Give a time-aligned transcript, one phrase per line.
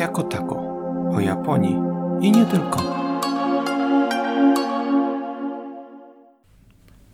[0.00, 0.56] jako tako,
[1.16, 1.76] o Japonii
[2.20, 2.80] i nie tylko.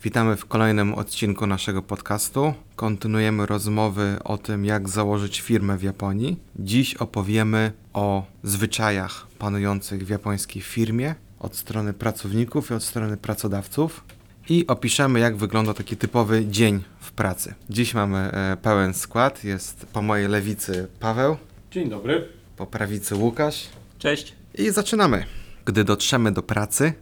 [0.03, 2.54] Witamy w kolejnym odcinku naszego podcastu.
[2.77, 6.38] Kontynuujemy rozmowy o tym, jak założyć firmę w Japonii.
[6.57, 14.05] Dziś opowiemy o zwyczajach panujących w japońskiej firmie od strony pracowników i od strony pracodawców
[14.49, 17.55] i opiszemy, jak wygląda taki typowy dzień w pracy.
[17.71, 19.45] Dziś mamy e, pełen skład.
[19.45, 21.37] Jest po mojej lewicy Paweł,
[21.71, 22.36] Dzień dobry.
[22.56, 24.34] Po prawicy Łukasz Cześć.
[24.55, 25.24] i zaczynamy.
[25.65, 26.92] Gdy dotrzemy do pracy,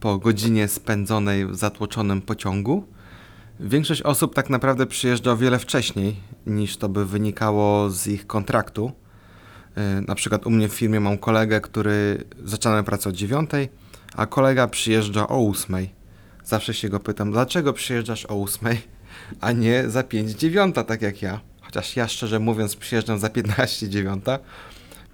[0.00, 2.84] po godzinie spędzonej w zatłoczonym pociągu,
[3.60, 6.16] większość osób tak naprawdę przyjeżdża o wiele wcześniej
[6.46, 8.92] niż to by wynikało z ich kontraktu.
[9.76, 13.50] E, Na przykład u mnie w firmie mam kolegę, który zaczynamy pracę o 9,
[14.16, 15.76] a kolega przyjeżdża o 8.
[16.44, 18.76] Zawsze się go pytam, dlaczego przyjeżdżasz o 8,
[19.40, 21.40] a nie za 5 dziewiąta, tak jak ja.
[21.60, 24.38] Chociaż ja szczerze mówiąc przyjeżdżam za 15 dziewiąta.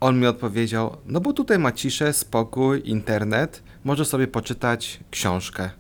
[0.01, 5.71] On mi odpowiedział, no bo tutaj ma ciszę, spokój, internet, może sobie poczytać książkę.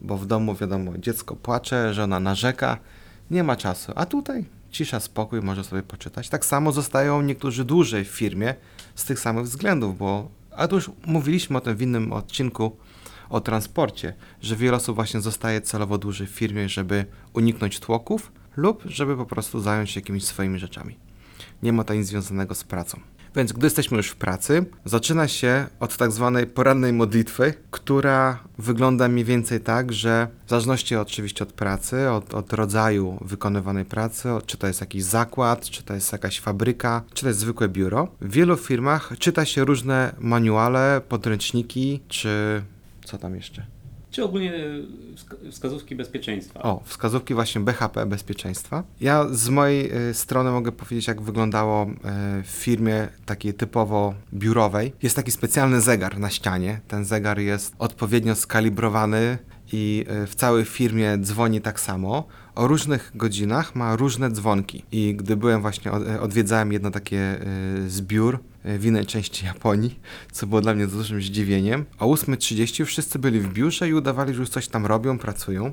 [0.00, 2.78] Bo w domu wiadomo, dziecko płacze, żona narzeka,
[3.30, 3.92] nie ma czasu.
[3.96, 6.28] A tutaj cisza, spokój, może sobie poczytać.
[6.28, 8.54] Tak samo zostają niektórzy dłużej w firmie
[8.94, 12.76] z tych samych względów, bo a tu już mówiliśmy o tym w innym odcinku
[13.30, 18.82] o transporcie, że wiele osób właśnie zostaje celowo dłużej w firmie, żeby uniknąć tłoków lub
[18.86, 20.96] żeby po prostu zająć się jakimiś swoimi rzeczami.
[21.62, 23.00] Nie ma to nic związanego z pracą.
[23.36, 29.08] Więc gdy jesteśmy już w pracy, zaczyna się od tak zwanej porannej modlitwy, która wygląda
[29.08, 34.56] mniej więcej tak, że w zależności oczywiście od pracy, od, od rodzaju wykonywanej pracy, czy
[34.56, 38.32] to jest jakiś zakład, czy to jest jakaś fabryka, czy to jest zwykłe biuro, w
[38.32, 42.62] wielu firmach czyta się różne manuale, podręczniki, czy
[43.04, 43.73] co tam jeszcze?
[44.14, 44.52] Czy ogólnie
[45.16, 46.62] wska- wskazówki bezpieczeństwa?
[46.62, 48.82] O, wskazówki właśnie BHP bezpieczeństwa.
[49.00, 54.92] Ja z mojej y, strony mogę powiedzieć, jak wyglądało y, w firmie takiej typowo biurowej.
[55.02, 56.80] Jest taki specjalny zegar na ścianie.
[56.88, 59.38] Ten zegar jest odpowiednio skalibrowany
[59.72, 62.26] i y, w całej firmie dzwoni tak samo.
[62.54, 64.84] O różnych godzinach ma różne dzwonki.
[64.92, 67.38] I gdy byłem właśnie, od, odwiedzałem jedno takie
[67.88, 70.00] z biur w innej części Japonii,
[70.32, 71.84] co było dla mnie dużym zdziwieniem.
[71.98, 75.72] O 8.30 wszyscy byli w biurze i udawali, że już coś tam robią, pracują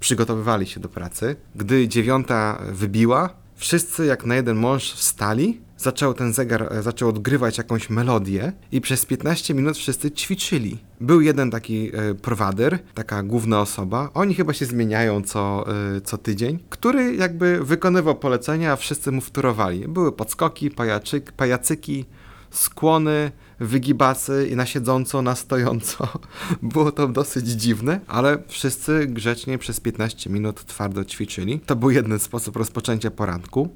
[0.00, 1.36] przygotowywali się do pracy.
[1.54, 7.58] Gdy dziewiąta wybiła, wszyscy jak na jeden mąż wstali, zaczął ten zegar, e, zaczął odgrywać
[7.58, 10.78] jakąś melodię i przez 15 minut wszyscy ćwiczyli.
[11.00, 15.64] Był jeden taki e, prowader, taka główna osoba, oni chyba się zmieniają co,
[15.96, 19.88] e, co tydzień, który jakby wykonywał polecenia, a wszyscy mu wtórowali.
[19.88, 22.04] Były podskoki, pajaczyk, pajacyki,
[22.50, 26.08] skłony, wygibasy i na siedząco, na stojąco.
[26.62, 31.60] Było to dosyć dziwne, ale wszyscy grzecznie przez 15 minut twardo ćwiczyli.
[31.60, 33.68] To był jeden sposób rozpoczęcia poranku.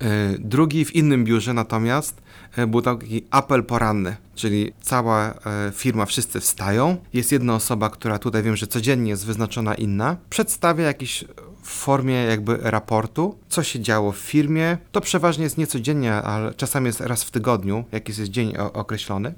[0.00, 2.22] E, Drugi w innym biurze natomiast
[2.56, 6.96] e, był taki apel poranny, czyli cała e, firma, wszyscy wstają.
[7.12, 11.24] Jest jedna osoba, która tutaj wiem, że codziennie jest wyznaczona inna, przedstawia jakiś
[11.66, 14.78] w formie jakby raportu, co się działo w firmie.
[14.92, 19.34] To przeważnie jest niecodziennie, ale czasami jest raz w tygodniu, jakiś jest dzień określony.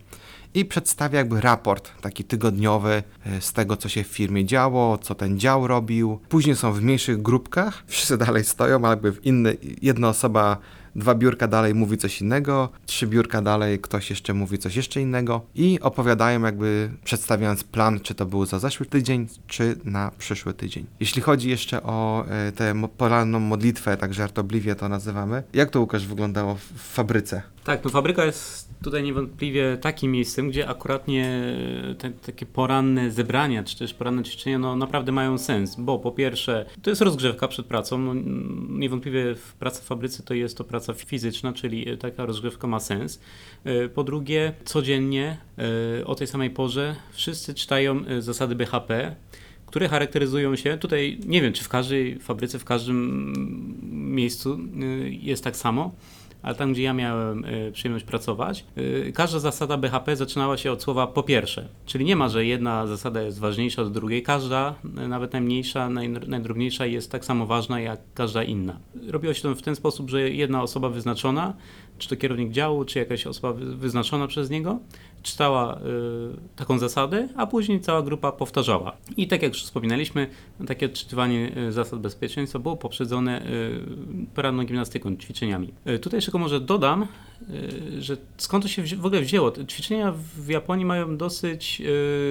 [0.54, 5.14] I przedstawia jakby raport taki tygodniowy e, z tego, co się w firmie działo, co
[5.14, 6.20] ten dział robił.
[6.28, 10.58] Później są w mniejszych grupkach, wszyscy dalej stoją, ale jakby w inny, jedna osoba
[10.98, 15.40] dwa biurka dalej mówi coś innego, trzy biurka dalej ktoś jeszcze mówi coś jeszcze innego
[15.54, 20.86] i opowiadają jakby przedstawiając plan, czy to było za zeszły tydzień, czy na przyszły tydzień.
[21.00, 26.06] Jeśli chodzi jeszcze o e, tę poranną modlitwę, tak żartobliwie to nazywamy, jak to Łukasz
[26.06, 27.42] wyglądało w fabryce?
[27.68, 31.40] Tak, no fabryka jest tutaj niewątpliwie takim miejscem, gdzie akuratnie
[31.98, 36.66] te, takie poranne zebrania, czy też poranne ćwiczenia, no naprawdę mają sens, bo po pierwsze,
[36.82, 38.14] to jest rozgrzewka przed pracą, no,
[38.68, 43.20] niewątpliwie praca w fabryce to jest to praca fizyczna, czyli taka rozgrzewka ma sens.
[43.64, 45.38] E, Po drugie, codziennie
[46.00, 49.16] e, o tej samej porze wszyscy czytają e, zasady BHP,
[49.68, 53.32] które charakteryzują się, tutaj nie wiem, czy w każdej fabryce, w każdym
[54.14, 55.92] miejscu y, jest tak samo,
[56.42, 60.82] ale tam, gdzie ja miałem y, przyjemność pracować, y, każda zasada BHP zaczynała się od
[60.82, 61.68] słowa po pierwsze.
[61.86, 64.22] Czyli nie ma, że jedna zasada jest ważniejsza od drugiej.
[64.22, 64.74] Każda,
[65.04, 68.78] y, nawet najmniejsza, naj, najdrobniejsza jest tak samo ważna jak każda inna.
[69.08, 71.54] Robiło się to w ten sposób, że jedna osoba wyznaczona,
[71.98, 74.78] czy to kierownik działu, czy jakaś osoba wy- wyznaczona przez niego,
[75.22, 75.80] czytała y,
[76.56, 78.96] taką zasadę, a później cała grupa powtarzała.
[79.16, 80.26] I tak jak już wspominaliśmy,
[80.66, 83.80] takie odczytywanie y, zasad bezpieczeństwa było poprzedzone y,
[84.34, 85.72] poranną gimnastyką, ćwiczeniami.
[86.02, 87.06] Tutaj tylko może dodam,
[87.98, 89.52] że skąd to się w ogóle wzięło?
[89.68, 91.82] Ćwiczenia w Japonii mają dosyć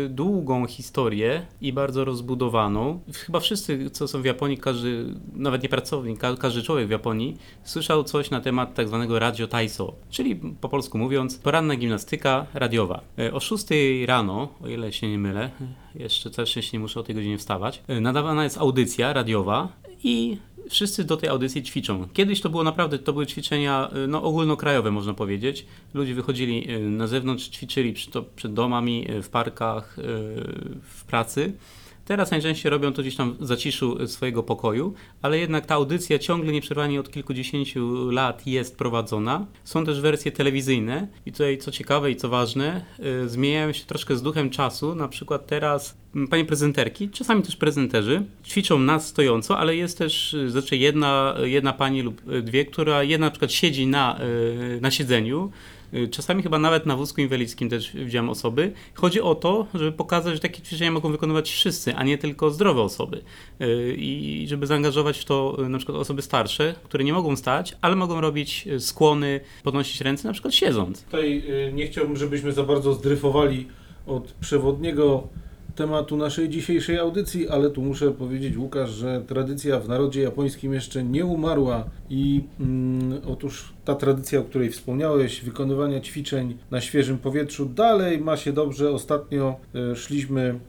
[0.10, 3.00] długą historię i bardzo rozbudowaną.
[3.14, 7.38] Chyba wszyscy, co są w Japonii, każdy, nawet nie pracownik, ka- każdy człowiek w Japonii
[7.64, 12.46] słyszał coś na temat tak zwanego radio taiso, czyli po polsku mówiąc poranna gimnastyka
[12.78, 13.02] radiowa.
[13.20, 13.66] Y, O 6
[14.06, 15.50] rano, o ile się nie mylę,
[15.96, 19.68] jeszcze całe szczęście nie muszę o tej godzinie wstawać, y, nadawana jest audycja radiowa
[20.04, 20.38] i
[20.70, 22.08] wszyscy do tej audycji ćwiczą.
[22.14, 25.66] Kiedyś to było naprawdę, to były ćwiczenia y, no, ogólnokrajowe, można powiedzieć.
[25.94, 27.94] Ludzie wychodzili na zewnątrz, ćwiczyli
[28.36, 29.98] przed domami, w parkach,
[30.82, 31.54] w pracy.
[32.08, 36.52] Teraz najczęściej robią to gdzieś tam w zaciszu swojego pokoju, ale jednak ta audycja ciągle
[36.52, 39.46] nieprzerwanie od kilkudziesięciu lat jest prowadzona.
[39.64, 42.86] Są też wersje telewizyjne i tutaj co ciekawe i co ważne,
[43.26, 44.96] y, zmieniają się troszkę z duchem czasu.
[44.96, 50.34] Na przykład teraz m, panie prezenterki, czasami też prezenterzy, ćwiczą na stojąco, ale jest też
[50.34, 54.92] y, zazwyczaj jedna, jedna pani lub dwie, która jedna na przykład siedzi na, y, na
[54.92, 55.52] siedzeniu,
[56.12, 58.72] Czasami chyba nawet na wózku inwalidzkim też widziałem osoby.
[58.94, 62.82] Chodzi o to, żeby pokazać, że takie ćwiczenia mogą wykonywać wszyscy, a nie tylko zdrowe
[62.82, 63.22] osoby.
[63.62, 67.76] Y, I żeby zaangażować w to y, na przykład osoby starsze, które nie mogą stać,
[67.82, 71.04] ale mogą robić y, skłony, podnosić ręce, na przykład siedząc.
[71.04, 73.68] Tutaj y, nie chciałbym, żebyśmy za bardzo zdryfowali
[74.08, 75.28] od przewodniego
[75.78, 81.04] tematu naszej dzisiejszej audycji, ale tu muszę powiedzieć, Łukasz, że tradycja w narodzie japońskim jeszcze
[81.04, 87.66] nie umarła i mm, otóż ta tradycja, o której wspomniałeś, wykonywania ćwiczeń na świeżym powietrzu,
[87.66, 88.92] dalej ma się dobrze.
[88.92, 89.56] Ostatnio
[89.92, 90.60] y, szliśmy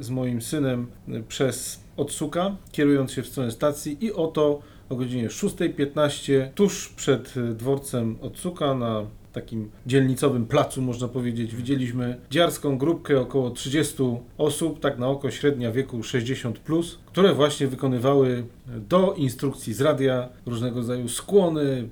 [0.00, 4.96] y, z moim synem y, przez Otsuka, kierując się w stronę stacji i oto o
[4.96, 9.06] godzinie 6.15 tuż przed dworcem Otsuka na
[9.36, 13.94] takim dzielnicowym placu, można powiedzieć, widzieliśmy dziarską grupkę około 30
[14.38, 20.28] osób, tak na oko średnia wieku 60+, plus, które właśnie wykonywały do instrukcji z radia
[20.46, 21.88] różnego rodzaju skłony,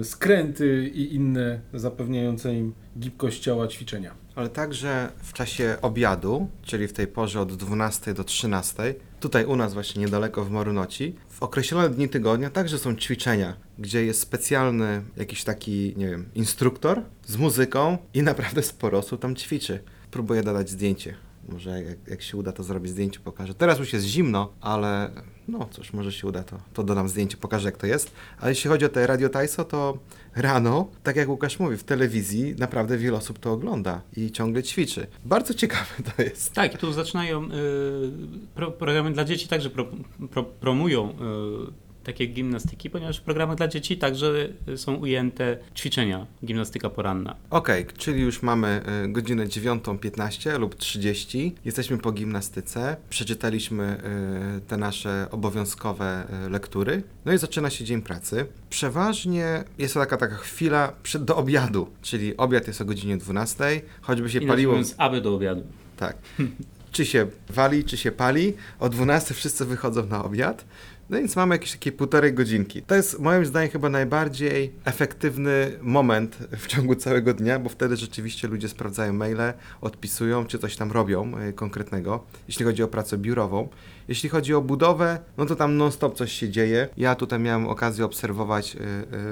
[0.00, 4.14] y, skręty i inne zapewniające im gibkość ciała ćwiczenia.
[4.34, 9.56] Ale także w czasie obiadu, czyli w tej porze od 12 do 13, tutaj u
[9.56, 15.02] nas właśnie niedaleko w Morunoci, w określone dni tygodnia także są ćwiczenia, gdzie jest specjalny
[15.16, 19.82] jakiś taki, nie wiem, instruktor z muzyką i naprawdę sporo osób tam ćwiczy.
[20.10, 21.14] Próbuję dodać zdjęcie.
[21.48, 23.54] Może jak, jak się uda, to zrobić zdjęcie, pokażę.
[23.54, 25.10] Teraz już jest zimno, ale
[25.48, 28.12] no cóż, może się uda, to, to dodam zdjęcie, pokażę jak to jest.
[28.40, 29.98] Ale jeśli chodzi o te Radio Taiso, to
[30.36, 35.06] rano, tak jak Łukasz mówi, w telewizji naprawdę wiele osób to ogląda i ciągle ćwiczy.
[35.24, 36.52] Bardzo ciekawe to jest.
[36.52, 37.48] Tak, i tu zaczynają y,
[38.54, 39.86] pro, programy dla dzieci także pro,
[40.30, 46.26] pro, promują y, takie gimnastyki, ponieważ w programach dla dzieci także y, są ujęte ćwiczenia,
[46.44, 47.36] gimnastyka poranna.
[47.50, 51.54] Okej, czyli już mamy y, godzinę 9.15 lub 30.
[51.64, 52.96] Jesteśmy po gimnastyce.
[53.10, 54.00] Przeczytaliśmy
[54.58, 57.02] y, te nasze obowiązkowe lektury.
[57.24, 58.46] No i zaczyna się dzień pracy.
[58.70, 63.80] Przeważnie jest to taka, taka chwila przed do obiadu, czyli obiad jest o godzinie 12,
[64.00, 64.72] choćby się Inaczej paliło.
[64.72, 65.62] mówiąc, aby do obiadu.
[65.96, 66.16] Tak.
[66.92, 68.54] Czy się wali, czy się pali.
[68.80, 70.64] O 12 wszyscy wychodzą na obiad.
[71.10, 72.82] No więc mamy jakieś takie półtorej godzinki.
[72.82, 78.48] To jest moim zdaniem chyba najbardziej efektywny moment w ciągu całego dnia, bo wtedy rzeczywiście
[78.48, 83.68] ludzie sprawdzają maile, odpisują, czy coś tam robią y, konkretnego, jeśli chodzi o pracę biurową.
[84.08, 86.88] Jeśli chodzi o budowę, no to tam non-stop coś się dzieje.
[86.96, 88.78] Ja tutaj miałem okazję obserwować y,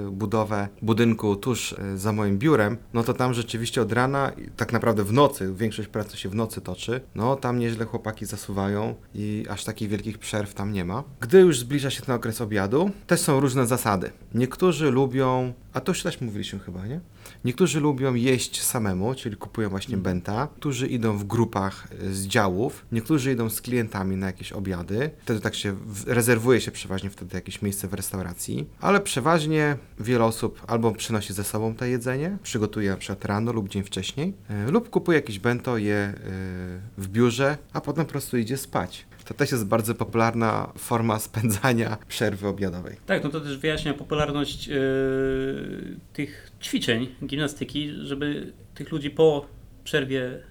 [0.06, 2.76] y, budowę budynku tuż za moim biurem.
[2.94, 6.60] No to tam rzeczywiście od rana, tak naprawdę w nocy, większość pracy się w nocy
[6.60, 7.00] toczy.
[7.14, 11.04] No tam nieźle chłopaki zasuwają i aż takich wielkich przerw tam nie ma.
[11.20, 14.11] Gdy już zbliża się ten okres obiadu, też są różne zasady.
[14.34, 17.00] Niektórzy lubią, a to już też mówiliśmy chyba, nie?
[17.44, 20.48] Niektórzy lubią jeść samemu, czyli kupują właśnie benta.
[20.53, 22.86] Niektórzy idą w grupach y, z działów.
[22.93, 25.10] Niektórzy idą z klientami na jakieś obiady.
[25.22, 28.69] Wtedy tak się rezerwuje się przeważnie wtedy jakieś miejsce w restauracji.
[28.81, 33.69] Ale przeważnie wiele osób albo przynosi ze sobą to jedzenie, przygotuje na przykład rano lub
[33.69, 34.34] dzień wcześniej,
[34.69, 39.06] y, lub kupuje jakieś bento, je y, w biurze, a potem po prostu idzie spać.
[39.24, 42.96] To też jest bardzo popularna forma spędzania przerwy obiadowej.
[43.06, 49.46] Tak, no to też wyjaśnia popularność y, tych ćwiczeń gimnastyki, żeby tych ludzi po
[49.84, 50.43] przerwie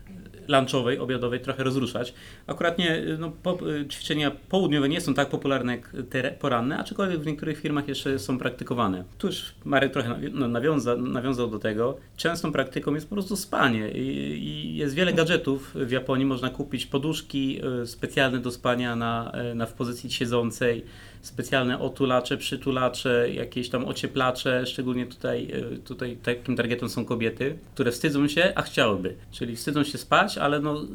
[0.48, 2.14] lunchowej, obiadowej trochę rozruszać.
[2.48, 7.20] Akuratnie y, no, po, y, ćwiczenia południowe nie są tak popularne jak te poranne, aczkolwiek
[7.20, 9.04] w niektórych firmach jeszcze są praktykowane.
[9.18, 11.98] Tu już Marek trochę no, nawiąza, nawiązał do tego.
[12.18, 14.08] Częstą praktyką jest po prostu spanie i,
[14.44, 16.26] i jest wiele gadżetów w Japonii.
[16.26, 20.86] Można kupić poduszki y, specjalne do spania na, y, na w pozycji siedzącej,
[21.24, 27.92] specjalne otulacze, przytulacze, jakieś tam ocieplacze, szczególnie tutaj, y, tutaj takim targetem są kobiety, które
[27.92, 29.16] wstydzą się, a chciałyby.
[29.32, 30.86] Czyli wstydzą się spać, ale no,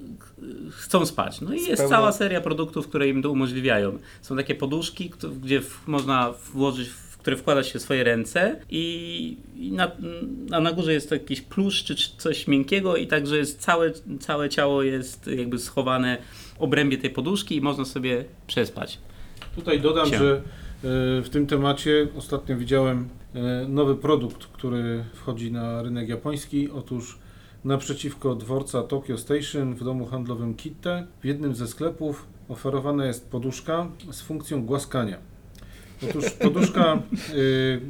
[0.70, 1.40] chcą spać.
[1.40, 3.98] No i jest Spełnia- cała seria produktów, które im to umożliwiają.
[4.22, 9.36] Są takie poduszki, gdzie w, można włożyć w w które wkłada się swoje ręce i,
[9.56, 9.90] i na,
[10.50, 14.48] a na górze jest jakiś plusz czy czy coś miękkiego i także jest całe, całe
[14.48, 16.18] ciało jest jakby schowane
[16.58, 18.98] w obrębie tej poduszki i można sobie przespać.
[19.58, 20.18] Tutaj dodam, Się.
[20.18, 20.42] że e,
[21.22, 26.70] w tym temacie ostatnio widziałem e, nowy produkt, który wchodzi na rynek japoński.
[26.70, 27.18] Otóż
[27.64, 33.86] naprzeciwko dworca Tokyo Station w domu handlowym Kitte w jednym ze sklepów oferowana jest poduszka
[34.10, 35.18] z funkcją głaskania.
[36.10, 37.02] Otóż poduszka
[37.34, 37.80] y,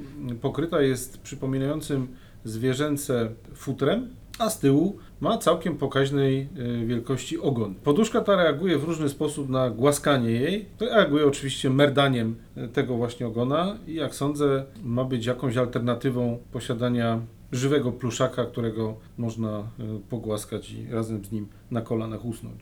[0.41, 2.09] pokryta jest przypominającym
[2.45, 4.09] zwierzęce futrem,
[4.39, 6.49] a z tyłu ma całkiem pokaźnej
[6.83, 7.75] y, wielkości ogon.
[7.75, 10.67] Poduszka ta reaguje w różny sposób na głaskanie jej.
[10.81, 17.21] Reaguje oczywiście merdaniem y, tego właśnie ogona i jak sądzę ma być jakąś alternatywą posiadania
[17.53, 19.65] żywego pluszaka, którego można y,
[20.11, 22.61] pogłaskać i razem z nim na kolanach usnąć.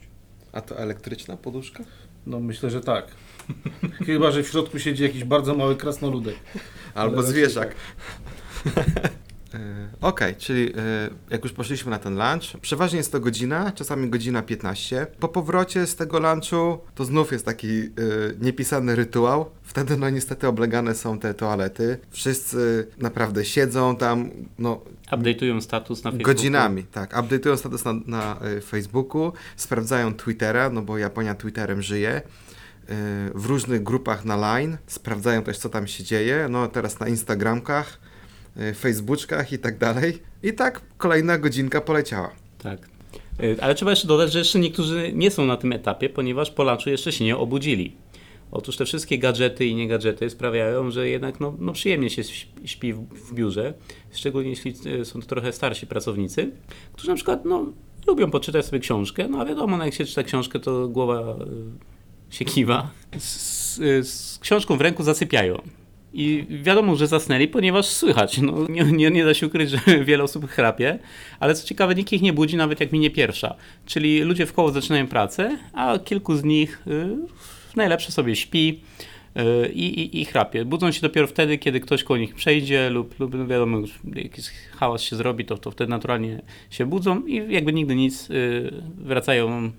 [0.51, 1.83] A to elektryczna poduszka?
[2.25, 3.07] No myślę, że tak.
[4.05, 6.35] Chyba, że w środku siedzi jakiś bardzo mały krasnoludek.
[6.95, 7.75] Albo zwierzak.
[8.77, 9.09] E,
[10.01, 10.73] Okej, czyli e,
[11.29, 15.07] jak już poszliśmy na ten lunch, przeważnie jest to godzina, czasami godzina 15.
[15.19, 17.89] Po powrocie z tego lunchu to znów jest taki e,
[18.39, 19.49] niepisany rytuał.
[19.63, 21.97] Wtedy no niestety oblegane są te toalety.
[22.09, 26.33] Wszyscy naprawdę siedzą tam, no Update'ują status na Facebooku.
[26.33, 27.13] Godzinami, tak.
[27.13, 32.21] Update'ują status na, na Facebooku, sprawdzają Twittera, no bo Japonia Twitterem żyje.
[33.35, 36.47] W różnych grupach na line, sprawdzają też, co tam się dzieje.
[36.49, 37.99] No teraz na Instagramkach,
[38.79, 40.19] Facebookach i tak dalej.
[40.43, 42.31] I tak kolejna godzinka poleciała.
[42.63, 42.89] Tak.
[43.43, 46.63] Y, Ale trzeba jeszcze dodać, że jeszcze niektórzy nie są na tym etapie, ponieważ po
[46.63, 47.95] lunchu jeszcze się nie obudzili.
[48.51, 52.47] Otóż te wszystkie gadżety i nie gadżety sprawiają, że jednak no, no przyjemnie się śp-
[52.65, 53.73] śpi w, biurze,
[54.13, 56.51] szczególnie jeśli y, są to trochę starsi pracownicy,
[56.93, 57.65] którzy na przykład no,
[58.07, 61.35] lubią poczytać sobie książkę, no a wiadomo, no, jak się czyta książkę, to głowa
[62.31, 62.89] y, się kiwa.
[63.17, 65.61] Z, y, z książką w ręku zasypiają.
[66.13, 68.37] I wiadomo, że zasnęli, ponieważ słychać.
[68.37, 70.99] No, nie, nie, nie da się ukryć, że wiele osób chrapie,
[71.39, 73.55] ale co ciekawe, nikt ich nie budzi, nawet jak minie pierwsza.
[73.85, 77.17] Czyli ludzie w koło zaczynają pracę, a kilku z nich y,
[77.75, 78.81] najlepsze sobie śpi
[79.37, 80.65] y, i, i, chrapie.
[80.65, 83.77] Budzą się dopiero wtedy, kiedy ktoś koło nich przejdzie lub, lub no wiadomo,
[84.15, 88.83] jakiś hałas się zrobi, to, to wtedy naturalnie się budzą i jakby nigdy nic y,
[88.97, 89.71] wracają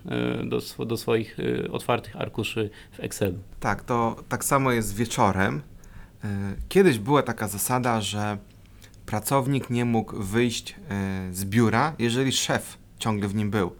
[0.43, 3.39] y, do, do swoich y, otwartych arkuszy w Excelu.
[3.61, 5.63] Tak, to tak samo jest wieczorem.
[6.25, 6.29] Y,
[6.69, 8.39] Kiedyś była taka zasada, że
[9.07, 10.71] pracownik nie mógł wyjść
[11.31, 13.77] y, z biura, jeżeli szef ciągle w nim był.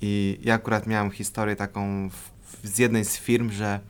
[0.00, 2.10] I ja akurat miałem historię taką
[2.64, 3.80] z jednej z firm, że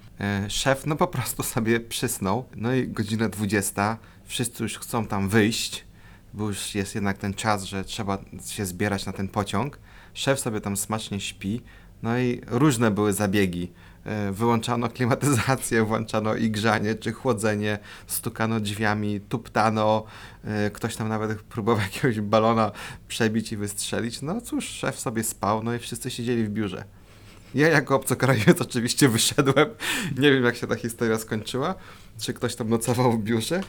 [0.47, 2.45] y, szef no po prostu sobie przysnął.
[2.57, 5.85] No i godzina 20, wszyscy już chcą tam wyjść,
[6.35, 9.79] bo już jest jednak ten czas, że trzeba się zbierać na ten pociąg.
[10.15, 11.61] Szef sobie tam smacznie śpi.
[12.03, 13.73] No i różne były zabiegi.
[14.05, 20.05] E, Wyłączano klimatyzację, włączano igrzanie czy chłodzenie, stukano drzwiami, tuptano,
[20.45, 22.73] e, ktoś tam nawet próbował jakiegoś balona
[23.09, 24.23] przebić i wystrzelić.
[24.23, 26.85] No cóż, szef sobie spał, no i wszyscy siedzieli w biurze.
[27.55, 29.69] Ja jako obcokrajowiec oczywiście wyszedłem.
[30.23, 31.75] Nie wiem, jak się ta historia skończyła.
[32.19, 33.61] Czy ktoś tam nocował w biurze?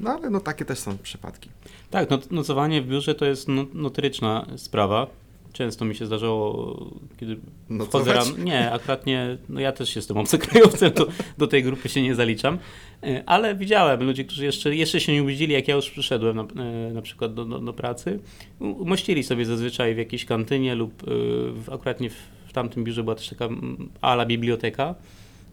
[0.00, 1.50] No ale no takie też są przypadki.
[1.90, 5.06] Tak, no, nocowanie w biurze to jest no, notoryczna sprawa.
[5.54, 6.76] Często mi się zdarzało,
[7.16, 7.36] kiedy
[7.68, 8.16] Nocować?
[8.16, 8.42] wchodzę.
[8.44, 9.38] Nie, akurat nie.
[9.48, 11.06] No ja też jestem obcokrajowcem, to
[11.38, 12.58] do tej grupy się nie zaliczam.
[13.02, 16.42] E, Ale widziałem ludzi, którzy jeszcze, jeszcze się nie obudzili, jak ja już przyszedłem na,
[16.42, 18.20] e, na przykład do, do, do pracy.
[18.60, 21.06] Umościli sobie zazwyczaj w jakiejś kantynie lub e,
[21.52, 23.48] w, akurat nie w, w tamtym biurze była też taka
[24.00, 24.94] ala biblioteka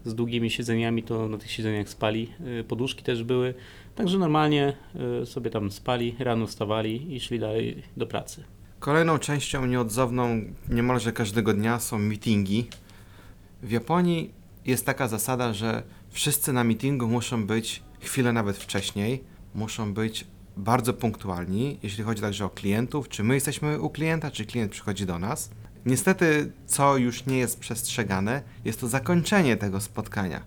[0.04, 2.28] z długimi siedzeniami, to na tych siedzeniach spali.
[2.68, 3.54] Poduszki też były.
[3.94, 4.72] Także normalnie
[5.24, 8.44] sobie tam spali, rano wstawali i szli dalej do pracy.
[8.82, 12.68] Kolejną częścią nieodzowną niemalże każdego dnia są meetingi.
[13.62, 14.34] W Japonii
[14.64, 19.24] jest taka zasada, że wszyscy na meetingu muszą być chwilę nawet wcześniej,
[19.54, 24.46] muszą być bardzo punktualni, jeśli chodzi także o klientów, czy my jesteśmy u klienta, czy
[24.46, 25.50] klient przychodzi do nas.
[25.86, 30.42] Niestety, co już nie jest przestrzegane, jest to zakończenie tego spotkania.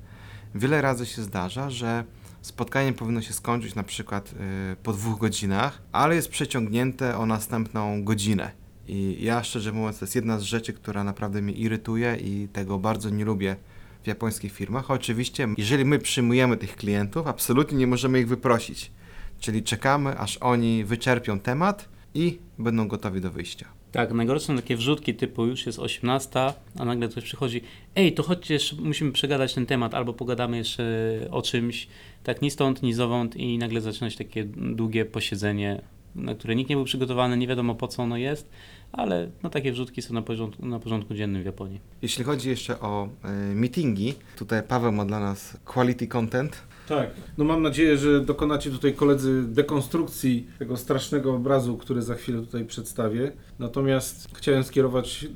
[0.55, 2.03] Wiele razy się zdarza, że
[2.45, 4.33] spotkanie powinno się skończyć na przykład
[4.73, 8.51] y, po dwóch godzinach, ale jest przeciągnięte o następną godzinę.
[8.87, 12.79] I ja szczerze mówiąc, to jest jedna z rzeczy, która naprawdę mnie irytuje i tego
[12.79, 13.55] bardzo nie lubię
[14.03, 14.91] w japońskich firmach.
[14.91, 18.91] Oczywiście, jeżeli my przyjmujemy tych klientów, absolutnie nie możemy ich wyprosić.
[19.39, 23.67] Czyli czekamy, aż oni wyczerpią temat i będą gotowi do wyjścia.
[23.95, 27.61] Tak, najgorsze są takie wrzutki typu już jest 18, a nagle ktoś przychodzi,
[27.95, 30.83] ej, to chodźcie musimy przegadać ten temat, albo pogadamy jeszcze
[31.31, 31.87] o czymś,
[32.25, 35.81] tak ni stąd, ni zowąd i nagle zaczyna się takie długie posiedzenie,
[36.15, 38.49] na które nikt nie był przygotowany, nie wiadomo po co ono jest,
[38.97, 41.79] ale no, takie wrzutki są na porządku, na porządku dziennym w Japonii.
[42.01, 43.09] Jeśli chodzi jeszcze o
[43.51, 46.61] y, meetingi, tutaj Paweł ma dla nas quality content.
[46.89, 47.09] Tak.
[47.37, 52.65] No mam nadzieję, że dokonacie tutaj koledzy dekonstrukcji tego strasznego obrazu, który za chwilę tutaj
[52.65, 53.31] przedstawię.
[53.59, 55.27] Natomiast chciałem skierować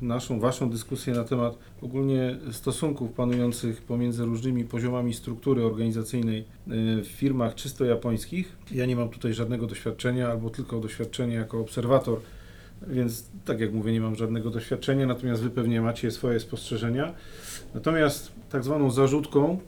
[0.00, 6.44] naszą, waszą dyskusję na temat ogólnie stosunków panujących pomiędzy różnymi poziomami struktury organizacyjnej y,
[7.02, 8.56] w firmach czysto japońskich.
[8.72, 12.20] Ja nie mam tutaj żadnego doświadczenia, albo tylko doświadczenie jako obserwator,
[12.88, 17.14] więc tak jak mówię, nie mam żadnego doświadczenia, natomiast wy pewnie macie swoje spostrzeżenia.
[17.74, 19.58] Natomiast tak zwaną zarzutką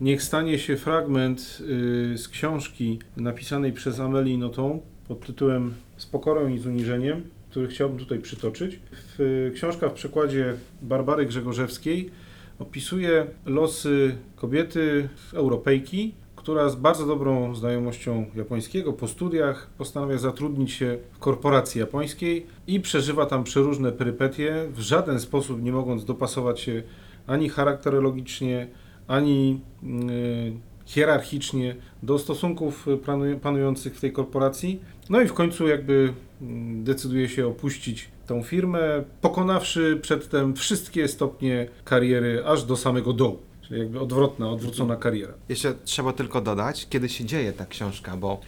[0.00, 6.48] Niech stanie się fragment y, z książki napisanej przez Amelie Nothomb pod tytułem Z pokorą
[6.48, 8.80] i z uniżeniem, który chciałbym tutaj przytoczyć.
[8.92, 12.10] W, y, książka w przekładzie Barbary Grzegorzewskiej
[12.58, 20.98] opisuje losy kobiety Europejki, która z bardzo dobrą znajomością japońskiego po studiach postanawia zatrudnić się
[21.12, 26.82] w korporacji japońskiej i przeżywa tam przeróżne perypetie, w żaden sposób nie mogąc dopasować się
[27.26, 28.68] ani charakterologicznie,
[29.08, 30.52] ani y,
[30.86, 34.80] hierarchicznie do stosunków panu- panujących w tej korporacji.
[35.10, 41.68] No i w końcu jakby mm, decyduje się opuścić tą firmę, pokonawszy przedtem wszystkie stopnie
[41.84, 43.49] kariery aż do samego dołu.
[43.70, 45.34] Czyli jakby odwrotna, odwrócona kariera.
[45.48, 48.40] Jeszcze trzeba tylko dodać, kiedy się dzieje ta książka, bo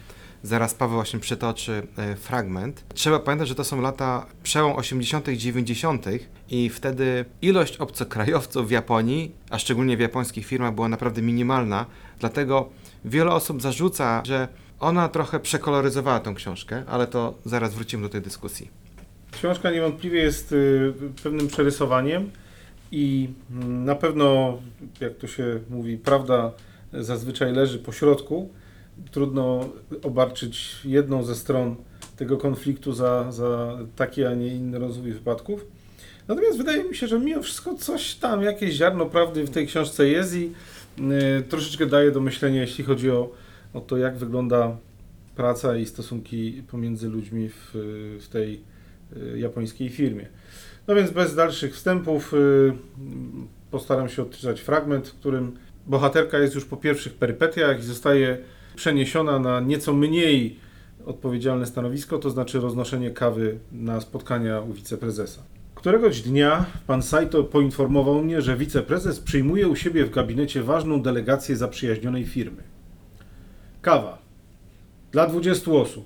[0.43, 2.83] zaraz Paweł właśnie przytoczy e, fragment.
[2.93, 6.05] Trzeba pamiętać, że to są lata przełom 80., 90.
[6.49, 11.85] i wtedy ilość obcokrajowców w Japonii, a szczególnie w japońskich firmach, była naprawdę minimalna.
[12.19, 12.69] Dlatego
[13.05, 14.47] wiele osób zarzuca, że
[14.79, 18.69] ona trochę przekoloryzowała tą książkę, ale to zaraz wrócimy do tej dyskusji.
[19.31, 22.31] Książka niewątpliwie jest y, pewnym przerysowaniem
[22.93, 23.29] i
[23.67, 24.57] na pewno,
[25.01, 26.51] jak to się mówi, prawda
[26.93, 28.49] zazwyczaj leży po środku.
[29.11, 29.69] Trudno
[30.03, 31.75] obarczyć jedną ze stron
[32.17, 35.65] tego konfliktu za, za taki, a nie inny rozwój wypadków.
[36.27, 40.07] Natomiast wydaje mi się, że mimo wszystko coś tam, jakieś ziarno prawdy w tej książce
[40.07, 40.51] jest i
[40.99, 43.31] y, troszeczkę daje do myślenia, jeśli chodzi o,
[43.73, 44.77] o to, jak wygląda
[45.35, 47.71] praca i stosunki pomiędzy ludźmi w,
[48.21, 48.61] w tej
[49.17, 50.27] y, japońskiej firmie.
[50.87, 52.73] No więc bez dalszych wstępów y,
[53.71, 58.37] postaram się odczytać fragment, w którym bohaterka jest już po pierwszych perypetiach i zostaje
[58.75, 60.59] przeniesiona na nieco mniej
[61.05, 65.41] odpowiedzialne stanowisko, to znaczy roznoszenie kawy na spotkania u wiceprezesa.
[65.75, 71.55] Któregoś dnia pan Saito poinformował mnie, że wiceprezes przyjmuje u siebie w gabinecie ważną delegację
[71.55, 72.63] zaprzyjaźnionej firmy.
[73.81, 74.17] Kawa.
[75.11, 76.05] Dla 20 osób.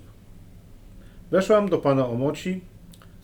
[1.30, 2.60] Weszłam do pana Omoci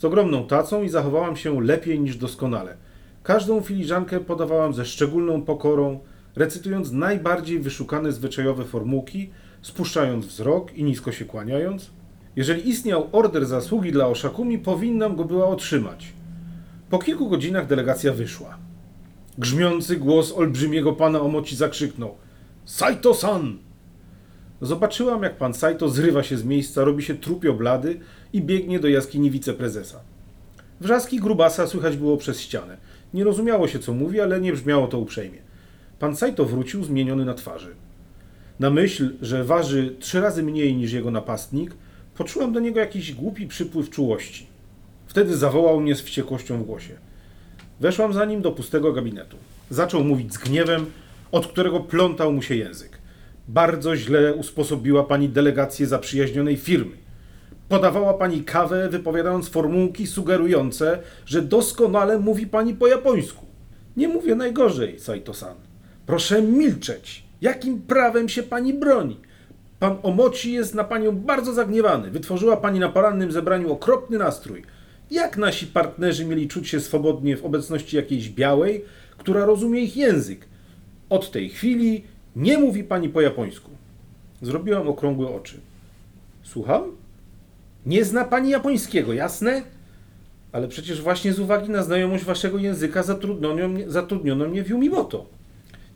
[0.05, 2.77] z ogromną tacą i zachowałam się lepiej niż doskonale.
[3.23, 6.01] Każdą filiżankę podawałam ze szczególną pokorą,
[6.37, 9.31] recytując najbardziej wyszukane zwyczajowe formułki,
[9.63, 11.91] spuszczając wzrok i nisko się kłaniając.
[12.37, 16.13] Jeżeli istniał order zasługi dla Oszakumi, powinnam go była otrzymać.
[16.91, 18.59] Po kilku godzinach delegacja wyszła.
[19.39, 22.15] Grzmiący głos olbrzymiego pana Omoci zakrzyknął:
[22.65, 23.59] Saito-san!
[24.61, 28.01] Zobaczyłam, jak pan Saito zrywa się z miejsca, robi się trupio blady
[28.33, 30.01] i biegnie do jaskini wiceprezesa.
[30.81, 32.77] Wrzaski grubasa słychać było przez ścianę.
[33.15, 35.39] Nie rozumiało się, co mówi, ale nie brzmiało to uprzejmie.
[35.99, 37.75] Pan Saito wrócił zmieniony na twarzy.
[38.61, 41.75] Na myśl, że waży trzy razy mniej niż jego napastnik,
[42.15, 44.47] poczułam do niego jakiś głupi przypływ czułości.
[45.07, 46.95] Wtedy zawołał mnie z wściekłością w głosie.
[47.81, 49.37] Weszłam za nim do pustego gabinetu.
[49.71, 50.87] Zaczął mówić z gniewem,
[51.33, 52.99] od którego plątał mu się język.
[53.49, 56.97] Bardzo źle usposobiła pani delegację zaprzyjaźnionej firmy.
[57.69, 63.47] Podawała pani kawę, wypowiadając formułki sugerujące, że doskonale mówi pani po japońsku.
[63.97, 65.55] Nie mówię najgorzej, Saito-san.
[66.07, 67.25] Proszę milczeć.
[67.41, 69.21] Jakim prawem się pani broni?
[69.79, 72.11] Pan Omoci jest na panią bardzo zagniewany.
[72.11, 74.63] Wytworzyła pani na porannym zebraniu okropny nastrój.
[75.11, 78.85] Jak nasi partnerzy mieli czuć się swobodnie w obecności jakiejś białej,
[79.19, 80.47] która rozumie ich język?
[81.09, 82.05] Od tej chwili
[82.37, 83.71] nie mówi pani po japońsku.
[84.43, 85.61] Zrobiłam okrągłe oczy.
[86.43, 86.83] Słucham?
[87.87, 89.63] Nie zna pani japońskiego, jasne?
[90.53, 95.27] Ale przecież właśnie z uwagi na znajomość waszego języka zatrudniono mnie, zatrudniono mnie w Yumimoto.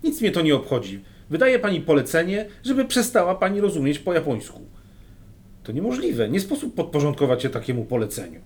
[0.05, 1.01] Nic mnie to nie obchodzi.
[1.31, 4.61] Wydaje pani polecenie, żeby przestała pani rozumieć po japońsku.
[5.63, 6.29] To niemożliwe.
[6.29, 8.41] Nie sposób podporządkować się takiemu poleceniu.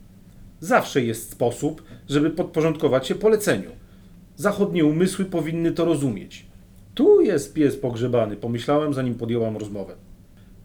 [0.60, 3.70] Zawsze jest sposób, żeby podporządkować się poleceniu.
[4.36, 6.46] Zachodnie umysły powinny to rozumieć.
[6.94, 9.94] Tu jest pies pogrzebany, pomyślałem, zanim podjęłam rozmowę.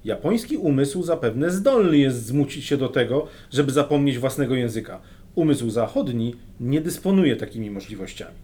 [0.05, 5.01] Japoński umysł zapewne zdolny jest zmucić się do tego, żeby zapomnieć własnego języka.
[5.35, 8.35] Umysł zachodni nie dysponuje takimi możliwościami.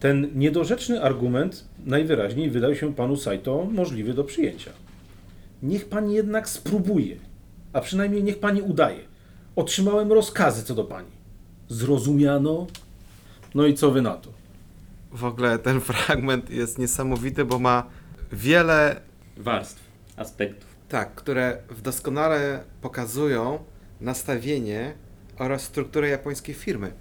[0.00, 4.70] Ten niedorzeczny argument najwyraźniej wydał się panu Saito możliwy do przyjęcia.
[5.62, 7.16] Niech pani jednak spróbuje,
[7.72, 9.00] a przynajmniej niech pani udaje.
[9.56, 11.10] Otrzymałem rozkazy co do pani.
[11.68, 12.66] Zrozumiano?
[13.54, 14.41] No i co wy na to?
[15.12, 17.86] W ogóle ten fragment jest niesamowity, bo ma
[18.32, 19.00] wiele
[19.36, 19.80] Warstw,
[20.16, 20.68] aspektów.
[20.88, 23.64] Tak, które w doskonale pokazują
[24.00, 24.94] nastawienie
[25.38, 26.92] oraz strukturę japońskiej firmy.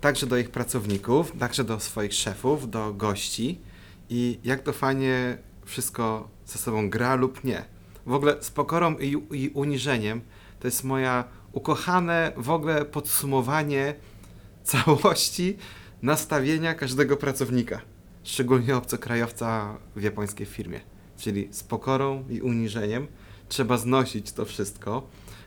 [0.00, 3.60] Także do ich pracowników, także do swoich szefów, do gości
[4.08, 7.64] i jak to fajnie wszystko ze sobą gra lub nie.
[8.06, 10.20] W ogóle z pokorą i, i uniżeniem
[10.60, 13.94] to jest moja ukochane w ogóle podsumowanie
[14.64, 15.56] całości
[16.02, 17.80] nastawienia każdego pracownika,
[18.24, 20.80] szczególnie obcokrajowca w japońskiej firmie.
[21.18, 23.06] Czyli z pokorą i uniżeniem
[23.48, 25.02] trzeba znosić to wszystko.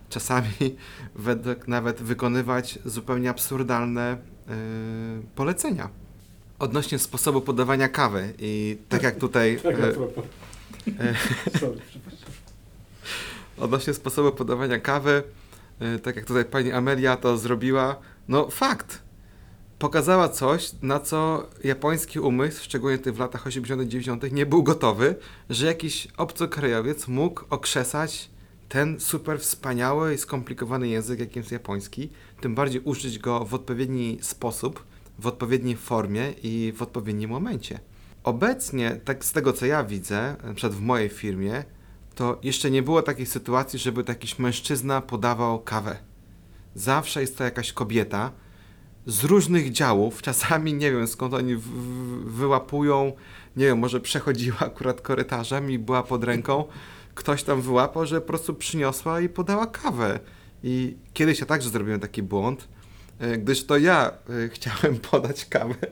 [0.09, 0.49] Czasami
[1.15, 4.53] według nawet wykonywać zupełnie absurdalne yy,
[5.35, 5.89] polecenia.
[6.59, 11.15] Odnośnie sposobu podawania kawy i tak jak tutaj Tak, yy, e,
[11.59, 12.29] Sorry, przepraszam.
[13.57, 15.23] odnośnie sposobu podawania kawy,
[15.79, 17.95] yy, tak jak tutaj pani Amelia to zrobiła,
[18.27, 19.03] no fakt.
[19.83, 25.15] Pokazała coś, na co japoński umysł, szczególnie w latach 80., 90., nie był gotowy,
[25.49, 28.29] że jakiś obcokrajowiec mógł okrzesać
[28.69, 32.09] ten super wspaniały i skomplikowany język, jakim jest japoński,
[32.41, 34.83] tym bardziej użyć go w odpowiedni sposób,
[35.19, 37.79] w odpowiedniej formie i w odpowiednim momencie.
[38.23, 41.63] Obecnie, tak z tego co ja widzę, na przykład w mojej firmie,
[42.15, 45.97] to jeszcze nie było takiej sytuacji, żeby jakiś mężczyzna podawał kawę.
[46.75, 48.31] Zawsze jest to jakaś kobieta
[49.05, 51.55] z różnych działów, czasami nie wiem skąd oni
[52.25, 53.11] wyłapują,
[53.55, 56.65] nie wiem, może przechodziła akurat korytarzem i była pod ręką,
[57.15, 60.19] ktoś tam wyłapał, że po prostu przyniosła i podała kawę.
[60.63, 62.67] I kiedyś ja także zrobiłem taki błąd,
[63.19, 64.11] e, gdyż to ja
[64.45, 65.89] e, chciałem podać kawę, e,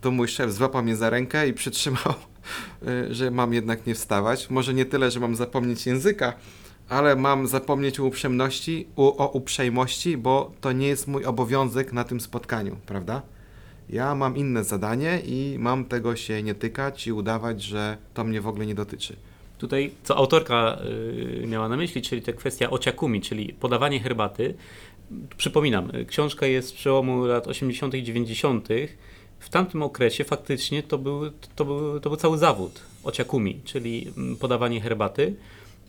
[0.00, 2.14] to mój szef złapał mnie za rękę i przytrzymał,
[3.10, 4.50] że mam jednak nie wstawać.
[4.50, 6.32] Może nie tyle, że mam zapomnieć języka,
[6.88, 12.20] ale mam zapomnieć o uprzejmości, o, uprzejmości, bo to nie jest mój obowiązek na tym
[12.20, 13.22] spotkaniu, prawda?
[13.88, 18.40] Ja mam inne zadanie i mam tego się nie tykać i udawać, że to mnie
[18.40, 19.16] w ogóle nie dotyczy.
[19.58, 20.78] Tutaj, co autorka
[21.42, 24.54] y, miała na myśli, czyli ta kwestia ociakumi, czyli podawanie herbaty.
[25.36, 27.94] Przypominam, y, książka jest z przełomu lat 80.
[27.94, 28.68] i 90.
[29.38, 34.36] W tamtym okresie faktycznie to był, to był, to był cały zawód ociakumi, czyli mm,
[34.36, 35.34] podawanie herbaty.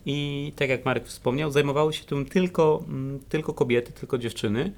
[0.06, 4.72] I tak jak Marek wspomniał, zajmowały się tym tylko, mm, tylko kobiety, tylko dziewczyny.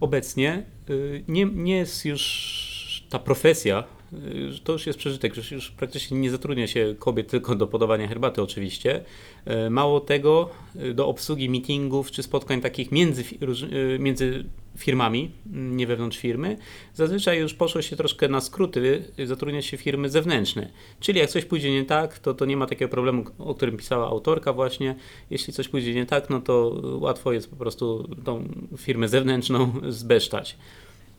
[0.00, 5.70] Obecnie y, nie, nie jest już ta profesja, y, to już jest przeżytek, że już
[5.70, 9.04] praktycznie nie zatrudnia się kobiet tylko do podawania herbaty oczywiście.
[9.44, 13.24] E, Mało tego, y, do obsługi meetingów czy spotkań takich między,
[13.72, 14.44] y, między
[14.78, 16.56] firmami, mm, nie wewnątrz firmy,
[16.94, 20.70] zazwyczaj już poszło się troszkę na skróty, zatrudnia się firmy zewnętrzne.
[21.00, 24.06] Czyli jak coś pójdzie nie tak, to, to nie ma takiego problemu, o którym pisała
[24.06, 24.94] autorka właśnie.
[25.30, 30.56] Jeśli coś pójdzie nie tak, no to łatwo jest po prostu tą firmę zewnętrzną zbesztać.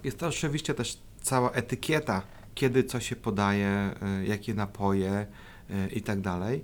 [0.04, 2.22] Jest to oczywiście też cała etykieta,
[2.56, 3.92] kiedy co się podaje,
[4.24, 5.26] y, jakie napoje
[5.70, 6.64] y, i tak dalej,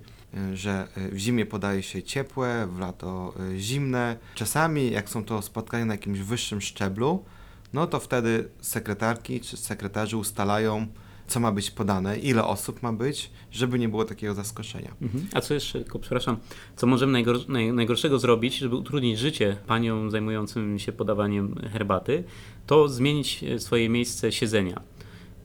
[0.54, 4.18] że y, w zimie podaje się ciepłe, w lato y, zimne.
[4.36, 7.26] Czasami, jak są to spotkania na jakimś wyższym szczeblu,
[7.74, 10.88] no to wtedy sekretarki czy sekretarze ustalają,
[11.28, 14.96] co ma być podane, ile osób ma być, żeby nie było takiego zaskoczenia.
[15.02, 15.28] Mhm.
[15.34, 16.38] A co jeszcze, tylko przepraszam,
[16.76, 22.24] co możemy naj, najgorszego zrobić, żeby utrudnić życie paniom zajmującym się podawaniem herbaty,
[22.68, 24.82] to zmienić e, swoje miejsce siedzenia.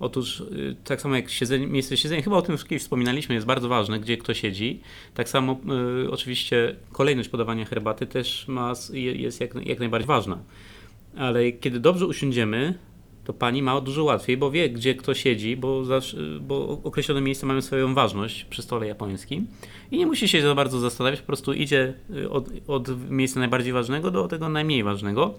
[0.00, 3.46] Otóż y, tak samo jak siedzenie, miejsce siedzenia, chyba o tym już kiedyś wspominaliśmy, jest
[3.46, 4.80] bardzo ważne, gdzie kto siedzi.
[5.14, 5.60] Tak samo
[6.04, 10.38] y, oczywiście kolejność podawania herbaty też ma, jest jak, jak najbardziej ważna.
[11.16, 12.74] Ale kiedy dobrze usiądziemy,
[13.24, 17.46] to pani ma dużo łatwiej, bo wie, gdzie kto siedzi, bo, zawsze, bo określone miejsca
[17.46, 19.46] mają swoją ważność przy stole japońskim
[19.90, 23.72] i nie musi się za bardzo zastanawiać, po prostu idzie y, od, od miejsca najbardziej
[23.72, 25.34] ważnego do tego najmniej ważnego.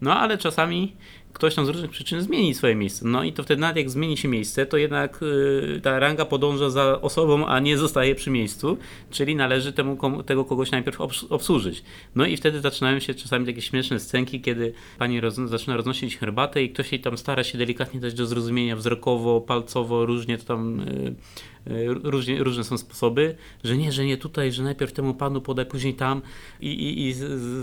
[0.00, 0.92] No ale czasami
[1.32, 3.08] ktoś tam z różnych przyczyn zmieni swoje miejsce.
[3.08, 6.70] No i to wtedy nawet jak zmieni się miejsce, to jednak y, ta ranga podąża
[6.70, 8.78] za osobą, a nie zostaje przy miejscu,
[9.10, 11.82] czyli należy temu, tego kogoś najpierw obs- obsłużyć.
[12.14, 16.62] No i wtedy zaczynają się czasami takie śmieszne scenki, kiedy pani roz, zaczyna roznosić herbatę
[16.62, 20.84] i ktoś jej tam stara się delikatnie dać do zrozumienia wzrokowo, palcowo, różnie to tam...
[21.66, 25.66] Y, Różnie, różne są sposoby, że nie, że nie tutaj, że najpierw temu panu podaj,
[25.66, 26.22] później tam
[26.60, 27.14] i, i, i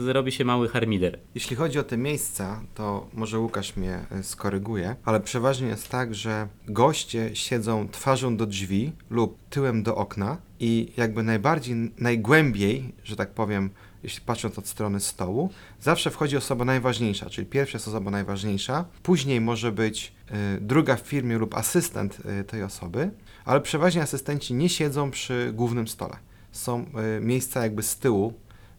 [0.04, 1.20] zrobi się mały harmider.
[1.36, 6.16] Jeśli chodzi o te miejsca, to może Łukasz mnie y, skoryguje, ale przeważnie jest tak,
[6.16, 13.16] że goście siedzą twarzą do drzwi lub tyłem do okna i jakby najbardziej, najgłębiej, że
[13.16, 13.70] tak powiem,
[14.04, 15.50] jeśli patrząc od strony stołu,
[15.82, 20.14] zawsze wchodzi osoba najważniejsza, czyli pierwsza jest osoba najważniejsza, później może być
[20.58, 23.12] y, druga w firmie lub asystent y, tej osoby,
[23.48, 26.16] ale przeważnie asystenci nie siedzą przy głównym stole.
[26.52, 26.86] Są
[27.18, 28.34] y, miejsca jakby z tyłu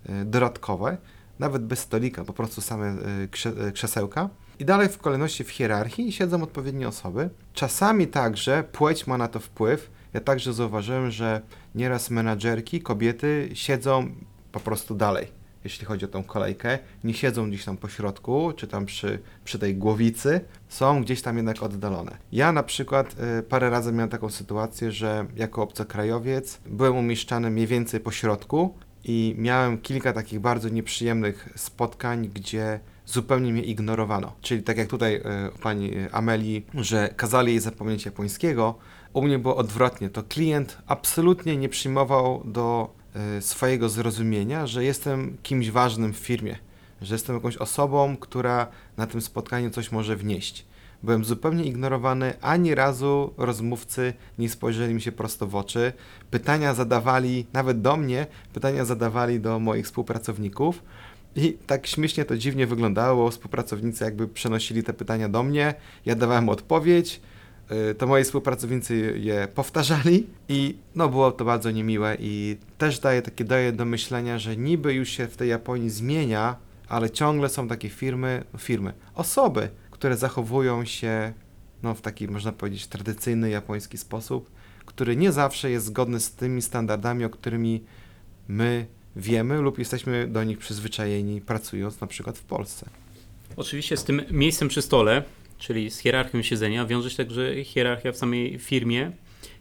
[0.08, 0.96] y, dodatkowe,
[1.38, 2.96] nawet bez stolika, po prostu same
[3.66, 4.28] y, krzesełka.
[4.58, 7.30] I dalej w kolejności w hierarchii siedzą odpowiednie osoby.
[7.52, 9.90] Czasami także płeć ma na to wpływ.
[10.14, 11.40] Ja także zauważyłem, że
[11.74, 14.14] nieraz menadżerki, kobiety siedzą
[14.52, 15.26] po prostu dalej,
[15.68, 16.78] jeśli chodzi o tą kolejkę.
[17.04, 21.36] Nie siedzą gdzieś tam po środku, czy tam przy, przy tej głowicy, są gdzieś tam
[21.36, 22.16] jednak oddalone.
[22.32, 27.66] Ja na przykład y, parę razy miałem taką sytuację, że jako obcokrajowiec byłem umieszczany mniej
[27.66, 34.32] więcej po środku i miałem kilka takich bardzo nieprzyjemnych spotkań, gdzie zupełnie mnie ignorowano.
[34.40, 35.22] Czyli tak jak tutaj y,
[35.62, 38.74] pani Ameli, że kazali jej zapomnieć japońskiego,
[39.12, 40.10] u mnie było odwrotnie.
[40.10, 42.97] To klient absolutnie nie przyjmował do
[43.40, 46.58] swojego zrozumienia, że jestem kimś ważnym w firmie,
[47.02, 48.66] że jestem jakąś osobą, która
[48.96, 50.64] na tym spotkaniu coś może wnieść.
[51.02, 55.92] Byłem zupełnie ignorowany, ani razu rozmówcy nie spojrzeli mi się prosto w oczy.
[56.30, 60.82] Pytania zadawali, nawet do mnie, pytania zadawali do moich współpracowników.
[61.36, 63.30] I tak śmiesznie to dziwnie wyglądało.
[63.30, 65.74] Współpracownicy jakby przenosili te pytania do mnie,
[66.06, 67.37] ja dawałem odpowiedź, y,
[67.98, 73.44] to moi współpracownicy je powtarzali i no było to bardzo niemiłe i też daje takie
[73.44, 76.56] daje do myślenia, że niby już się w tej Japonii zmienia,
[76.88, 81.32] ale ciągle są takie firmy, firmy, osoby, które zachowują się
[81.82, 84.50] no, w taki, można powiedzieć, tradycyjny japoński sposób,
[84.86, 87.84] który nie zawsze jest zgodny z tymi standardami, o którymi
[88.48, 92.86] my wiemy lub jesteśmy do nich przyzwyczajeni, pracując na przykład w Polsce.
[93.56, 95.22] Oczywiście z tym miejscem przy stole,
[95.58, 99.12] czyli z hierarchią siedzenia, wiąże się także hierarchia w samej firmie.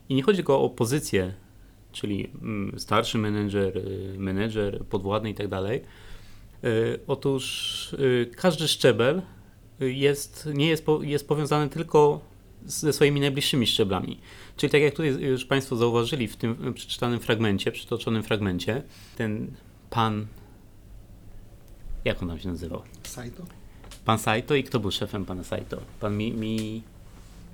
[0.10, 1.34] I nie chodzi tylko o pozycję,
[1.92, 5.50] czyli mm, starszy menedżer, y, menedżer, podwładny i tak.
[6.64, 9.22] Y, Otóż y, każdy szczebel
[9.80, 12.22] jest, nie jest, jest powiązany tylko
[12.66, 14.20] ze swoimi najbliższymi szczeblami.
[14.58, 18.84] Czyli tak jak tutaj już Państwo zauważyli w tym przeczytanym fragmencie, przytoczonym fragmencie,
[19.16, 19.52] ten
[19.90, 20.28] pan,
[22.06, 22.82] jak on tam się nazywał?
[23.04, 23.44] Saito?
[24.08, 25.78] Pan Saito i kto był szefem pana Saito?
[26.00, 26.82] Pan mi, mi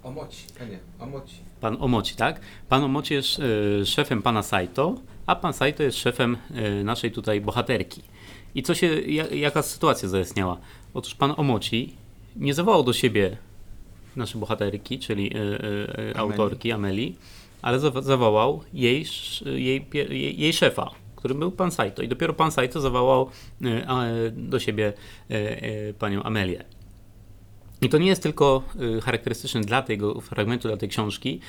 [0.03, 1.35] Omoci, a nie, Omoci.
[1.61, 2.39] pan Omoci, tak?
[2.69, 3.39] Pan Omoci jest
[3.81, 8.01] e, szefem pana Saito, a pan Saito jest szefem e, naszej tutaj bohaterki.
[8.55, 10.57] I co się, ja, jaka sytuacja zaistniała?
[10.93, 11.93] Otóż pan Omoci
[12.35, 13.37] nie zawołał do siebie
[14.15, 15.39] naszej bohaterki, czyli e,
[16.11, 17.15] e, autorki Ameli,
[17.61, 19.05] ale zawo- zawołał jej,
[19.45, 20.89] jej, jej, jej szefa,
[21.23, 22.01] którym był pan Saito.
[22.01, 23.29] I dopiero pan Saito zawołał
[23.61, 24.93] e, do siebie
[25.29, 26.63] e, e, panią Amelię.
[27.81, 28.63] I to nie jest tylko
[29.01, 31.39] charakterystyczne dla tego fragmentu, dla tej książki.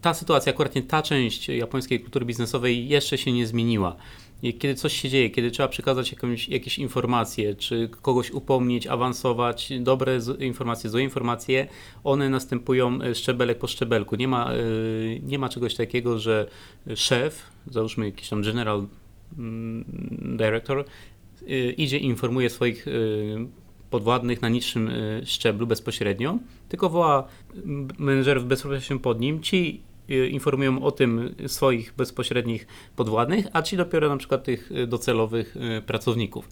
[0.00, 3.96] Ta sytuacja, akurat nie ta część japońskiej kultury biznesowej jeszcze się nie zmieniła.
[4.58, 10.20] Kiedy coś się dzieje, kiedy trzeba przekazać jakąś, jakieś informacje, czy kogoś upomnieć, awansować, dobre
[10.40, 11.66] informacje, złe informacje,
[12.04, 14.16] one następują szczebelek po szczebelku.
[14.16, 14.50] Nie ma,
[15.22, 16.46] nie ma czegoś takiego, że
[16.94, 18.86] szef, załóżmy jakiś tam general
[19.38, 19.84] mm,
[20.36, 20.84] director,
[21.42, 23.36] y, idzie i informuje swoich y,
[23.90, 26.38] podwładnych na niższym y, szczeblu bezpośrednio,
[26.68, 27.28] tylko woła
[27.64, 29.88] m, menedżerów bezpośrednio pod nim, ci
[30.30, 35.54] informują o tym swoich bezpośrednich podwładnych, a ci dopiero na przykład tych docelowych
[35.86, 36.48] pracowników.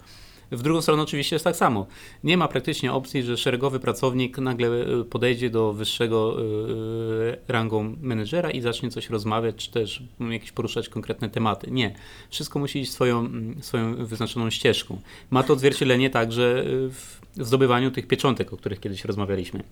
[0.51, 1.87] W drugą stronę oczywiście jest tak samo.
[2.23, 8.51] Nie ma praktycznie opcji, że szeregowy pracownik nagle y, podejdzie do wyższego y, rangą menedżera
[8.51, 11.71] i zacznie coś rozmawiać, czy też mm, jakieś poruszać konkretne tematy.
[11.71, 11.95] Nie.
[12.29, 15.01] Wszystko musi iść swoją, mm, swoją wyznaczoną ścieżką.
[15.29, 19.63] Ma to odzwierciedlenie także w zdobywaniu tych pieczątek, o których kiedyś rozmawialiśmy.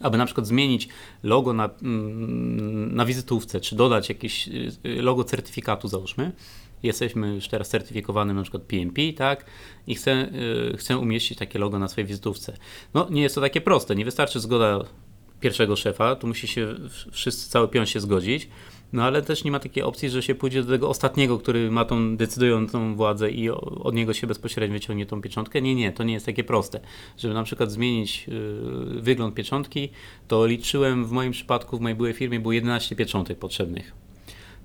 [0.00, 0.88] Aby na przykład zmienić
[1.22, 4.48] logo na, mm, na wizytówce, czy dodać jakieś
[4.84, 6.32] logo certyfikatu, załóżmy.
[6.82, 9.46] Jesteśmy już teraz certyfikowanym na przykład PMP, tak?
[9.86, 10.28] I chcę,
[10.72, 12.56] y, chcę umieścić takie logo na swojej wizytówce.
[12.94, 13.96] No, nie jest to takie proste.
[13.96, 14.84] Nie wystarczy zgoda
[15.40, 16.74] pierwszego szefa, tu musi się
[17.12, 18.48] wszyscy, cały pion się zgodzić.
[18.92, 21.84] No ale też nie ma takiej opcji, że się pójdzie do tego ostatniego, który ma
[21.84, 25.62] tą decydującą władzę i od niego się bezpośrednio wyciągnie tą pieczątkę.
[25.62, 26.80] Nie, nie, to nie jest takie proste.
[27.18, 29.88] Żeby na przykład zmienić y, wygląd pieczątki,
[30.28, 34.05] to liczyłem w moim przypadku, w mojej byłej firmie było 11 pieczątek potrzebnych.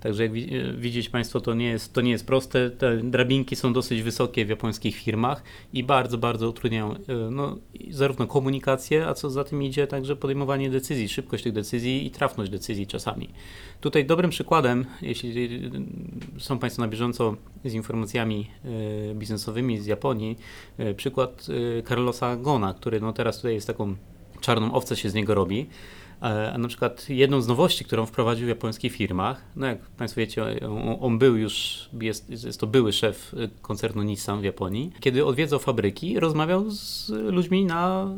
[0.02, 0.36] Także jak e,
[0.76, 2.70] widzieć Państwo, to nie, jest, to nie jest proste.
[2.70, 6.96] Te drabinki są dosyć wysokie w japońskich firmach i bardzo, bardzo utrudniają e,
[7.30, 7.56] no,
[7.90, 12.50] zarówno komunikację, a co za tym idzie, także podejmowanie decyzji, szybkość tych decyzji i trafność
[12.50, 13.28] decyzji czasami.
[13.80, 18.50] Tutaj dobrym przykładem, jeśli e, są Państwo na bieżąco z informacjami
[19.14, 20.38] biznesowymi z Japonii,
[20.96, 21.46] przykład
[21.88, 23.96] Carlosa Gona, który no, teraz tutaj jest taką
[24.40, 25.66] czarną owcę się z niego robi.
[26.22, 30.44] A na przykład jedną z nowości, którą wprowadził w japońskich firmach, no jak Państwo wiecie,
[31.00, 34.92] on, był już, jest, jest to były szef koncernu Nissan w Japonii.
[35.00, 38.10] Kiedy odwiedzał fabryki, rozmawiał z ludźmi na,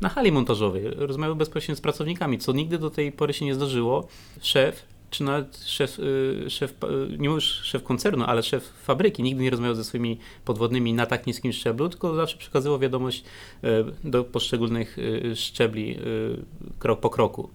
[0.00, 4.08] na hali montażowej, rozmawiał bezpośrednio z pracownikami, co nigdy do tej pory się nie zdarzyło.
[4.40, 9.42] Szef czy nawet szef, y, szef y, nie już szef koncernu, ale szef fabryki nigdy
[9.42, 13.24] nie rozmawiał ze swoimi podwodnymi na tak niskim szczeblu, tylko zawsze przekazywał wiadomość
[13.64, 13.68] y,
[14.10, 14.96] do poszczególnych
[15.34, 15.98] szczebli
[16.78, 17.50] krok po kroku.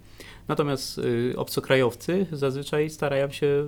[0.47, 1.01] Natomiast
[1.35, 3.67] obcokrajowcy zazwyczaj starają się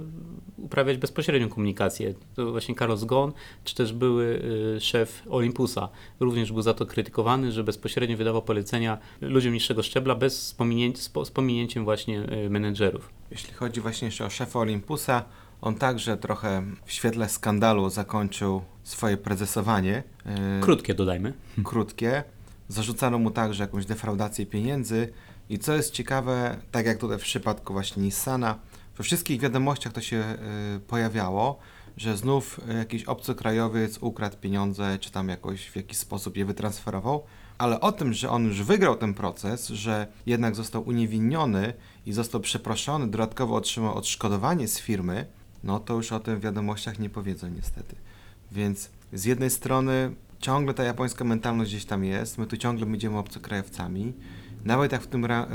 [0.57, 2.13] uprawiać bezpośrednią komunikację.
[2.35, 4.41] To właśnie Carlos Ghosn, czy też były
[4.75, 5.89] y, szef Olympusa,
[6.19, 10.53] również był za to krytykowany, że bezpośrednio wydawał polecenia ludziom niższego szczebla bez z
[11.09, 13.09] po- z pominięciem właśnie y, menedżerów.
[13.31, 15.23] Jeśli chodzi właśnie jeszcze o szefa Olympusa,
[15.61, 20.03] on także trochę w świetle skandalu zakończył swoje prezesowanie.
[20.25, 21.33] Yy, Krótkie dodajmy.
[21.63, 22.23] krótkie.
[22.67, 25.13] Zarzucano mu także jakąś defraudację pieniędzy.
[25.49, 28.59] I co jest ciekawe, tak jak tutaj w przypadku właśnie Nissana,
[28.97, 30.37] we wszystkich wiadomościach to się
[30.75, 31.59] y, pojawiało,
[31.97, 37.23] że znów y, jakiś obcokrajowiec ukradł pieniądze, czy tam jakoś w jakiś sposób je wytransferował.
[37.57, 41.73] Ale o tym, że on już wygrał ten proces, że jednak został uniewinniony
[42.05, 45.25] i został przeproszony, dodatkowo otrzymał odszkodowanie z firmy,
[45.63, 47.95] no to już o tym w wiadomościach nie powiedzą niestety.
[48.51, 53.17] Więc z jednej strony ciągle ta japońska mentalność gdzieś tam jest, my tu ciągle będziemy
[53.17, 54.13] obcokrajowcami.
[54.65, 55.47] Nawet jak w, tym, e,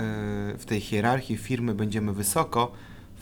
[0.59, 2.73] w tej hierarchii firmy będziemy wysoko,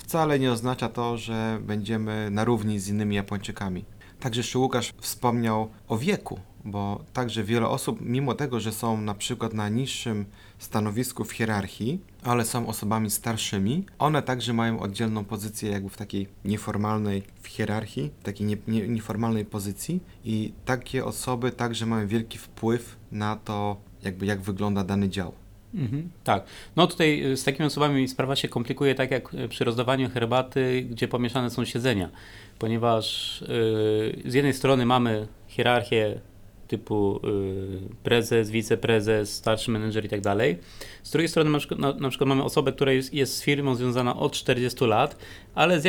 [0.01, 3.85] wcale nie oznacza to, że będziemy na równi z innymi Japończykami.
[4.21, 9.15] Także jeszcze Łukasz wspomniał o wieku, bo także wiele osób, mimo tego, że są na
[9.15, 10.25] przykład na niższym
[10.59, 16.29] stanowisku w hierarchii, ale są osobami starszymi, one także mają oddzielną pozycję jakby w takiej
[16.45, 22.39] nieformalnej w hierarchii, w takiej nie, nie, nieformalnej pozycji i takie osoby także mają wielki
[22.39, 25.33] wpływ na to, jakby jak wygląda dany dział.
[25.75, 26.45] Mhm, tak.
[26.77, 30.87] No tutaj y, z takimi osobami sprawa się komplikuje tak jak y, przy rozdawaniu herbaty,
[30.91, 32.11] gdzie pomieszane są siedzenia,
[32.59, 33.47] ponieważ y,
[34.25, 36.21] z jednej strony mamy hierarchię
[36.71, 40.59] typu y, prezes, wiceprezes, starszy menedżer i tak dalej.
[41.03, 43.75] Z drugiej strony na przykład, na, na przykład mamy osobę, która jest, jest z firmą
[43.75, 45.17] związana od 40 lat,
[45.55, 45.83] ale z,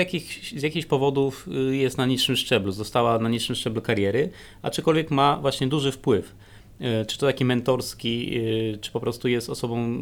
[0.55, 4.29] z jakichś powodów y, jest na niższym szczeblu, została na niższym szczeblu kariery,
[4.61, 6.35] aczkolwiek ma właśnie duży wpływ.
[6.81, 8.37] E, czy to taki mentorski,
[8.73, 9.99] e, czy po prostu jest osobą,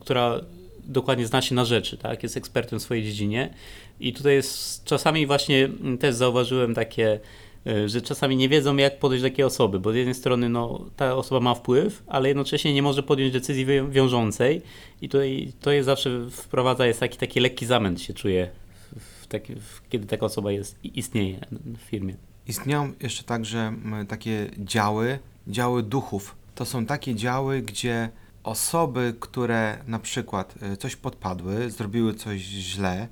[0.00, 0.40] która
[0.84, 2.22] dokładnie zna się na rzeczy, tak?
[2.22, 3.54] Jest ekspertem w swojej dziedzinie.
[4.00, 5.68] I tutaj jest czasami właśnie
[6.00, 7.20] też zauważyłem takie,
[7.66, 10.84] e, że czasami nie wiedzą, jak podejść do takiej osoby, bo z jednej strony no,
[10.96, 14.62] ta osoba ma wpływ, ale jednocześnie nie może podjąć decyzji wią- wiążącej
[15.02, 18.50] i tutaj to jest zawsze wprowadza, jest taki, taki lekki zamęt się czuje,
[18.96, 19.26] w,
[19.60, 22.14] w kiedy taka osoba jest, istnieje w firmie.
[22.48, 23.72] Istnieją jeszcze także
[24.08, 26.36] takie działy, działy duchów.
[26.54, 28.10] To są takie działy, gdzie
[28.44, 33.08] osoby, które na przykład y, coś podpadły, zrobiły coś źle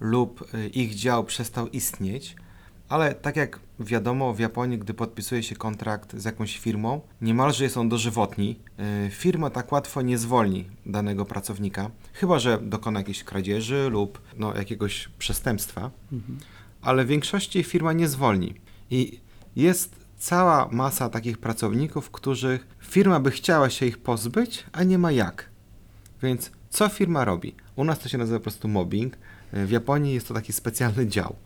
[0.00, 2.36] lub y, ich dział przestał istnieć,
[2.88, 7.88] ale tak jak wiadomo, w Japonii, gdy podpisuje się kontrakt z jakąś firmą, niemalże on
[7.88, 8.60] dożywotni.
[9.06, 14.54] Y, Firma tak łatwo nie zwolni danego pracownika, chyba że dokona jakiejś kradzieży lub no,
[14.54, 15.90] jakiegoś przestępstwa
[16.84, 18.54] ale w większości firma nie zwolni.
[18.90, 19.20] I
[19.56, 25.12] jest cała masa takich pracowników, których firma by chciała się ich pozbyć, a nie ma
[25.12, 25.48] jak.
[26.22, 27.54] Więc co firma robi?
[27.76, 29.16] U nas to się nazywa po prostu mobbing.
[29.52, 31.36] W Japonii jest to taki specjalny dział.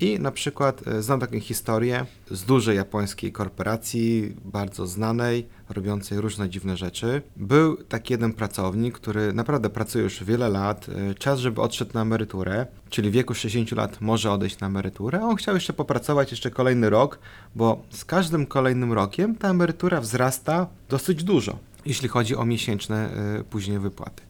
[0.00, 6.48] I na przykład e, znam taką historię z dużej japońskiej korporacji, bardzo znanej, robiącej różne
[6.48, 7.22] dziwne rzeczy.
[7.36, 12.02] Był taki jeden pracownik, który naprawdę pracuje już wiele lat, e, czas, żeby odszedł na
[12.02, 16.50] emeryturę, czyli w wieku 60 lat może odejść na emeryturę, on chciał jeszcze popracować jeszcze
[16.50, 17.18] kolejny rok,
[17.54, 23.44] bo z każdym kolejnym rokiem ta emerytura wzrasta dosyć dużo, jeśli chodzi o miesięczne e,
[23.44, 24.22] później wypłaty.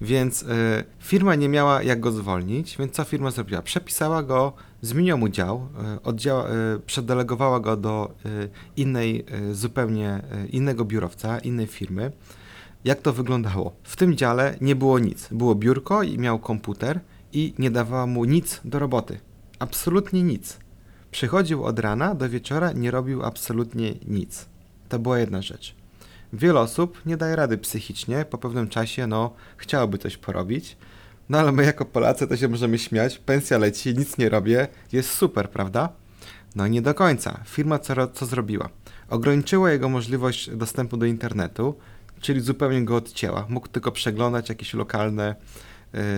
[0.00, 0.44] Więc
[1.00, 3.62] firma nie miała jak go zwolnić, więc co firma zrobiła?
[3.62, 10.84] Przepisała go, zmieniła mu dział, y, oddziała, y, przedelegowała go do y, innej, zupełnie innego
[10.84, 12.12] biurowca, innej firmy.
[12.84, 13.72] Jak to wyglądało?
[13.82, 15.28] W tym dziale nie było nic.
[15.32, 17.00] Było biurko i miał komputer
[17.32, 19.20] i nie dawała mu nic do roboty.
[19.58, 20.58] Absolutnie nic.
[21.10, 24.46] Przychodził od rana do wieczora, nie robił absolutnie nic.
[24.88, 25.74] To była jedna rzecz.
[26.32, 30.76] Wiele osób nie daje rady psychicznie, po pewnym czasie, no, chciałoby coś porobić,
[31.30, 35.10] no ale my jako Polacy to się możemy śmiać, pensja leci, nic nie robię, jest
[35.10, 35.88] super, prawda?
[36.56, 37.40] No nie do końca.
[37.46, 38.68] Firma co, co zrobiła?
[39.10, 41.74] Ograniczyła jego możliwość dostępu do internetu,
[42.20, 43.46] czyli zupełnie go odcięła.
[43.48, 45.34] Mógł tylko przeglądać jakieś lokalne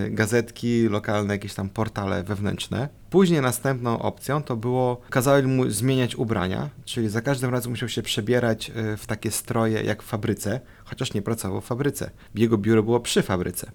[0.06, 2.88] y, gazetki, lokalne jakieś tam portale wewnętrzne.
[3.10, 8.02] Później następną opcją to było, kazali mu zmieniać ubrania, czyli za każdym razem musiał się
[8.02, 12.10] przebierać y, w takie stroje jak w fabryce, chociaż nie pracował w fabryce.
[12.34, 13.70] Jego biuro było przy fabryce.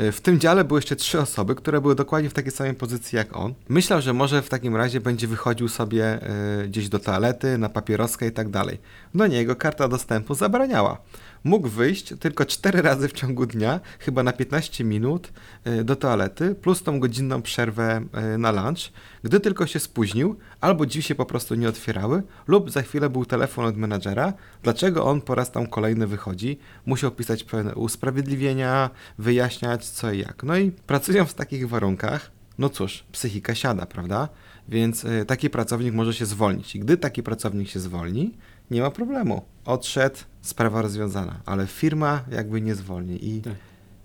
[0.00, 3.16] Y, W tym dziale były jeszcze trzy osoby, które były dokładnie w takiej samej pozycji
[3.16, 3.54] jak on.
[3.68, 6.18] Myślał, że może w takim razie będzie wychodził sobie
[6.62, 8.78] y, gdzieś do toalety, na papieroskę i tak dalej.
[9.14, 10.98] No nie, jego karta dostępu zabraniała.
[11.44, 15.32] Mógł wyjść tylko 4 razy w ciągu dnia, chyba na 15 minut
[15.66, 18.92] y, do toalety, plus tą godzinną przerwę y, na lunch.
[19.22, 23.24] Gdy tylko się spóźnił, albo drzwi się po prostu nie otwierały, lub za chwilę był
[23.24, 24.32] telefon od menadżera,
[24.62, 30.42] dlaczego on po raz tam kolejny wychodzi, musiał pisać pewne usprawiedliwienia, wyjaśniać co i jak.
[30.42, 34.28] No i pracując w takich warunkach, no cóż, psychika siada, prawda?
[34.68, 36.76] Więc y, taki pracownik może się zwolnić.
[36.76, 38.34] I gdy taki pracownik się zwolni,
[38.70, 39.42] nie ma problemu.
[39.64, 40.16] Odszedł,
[40.46, 43.28] sprawa rozwiązana, ale firma jakby nie zwolni.
[43.28, 43.52] I Tak.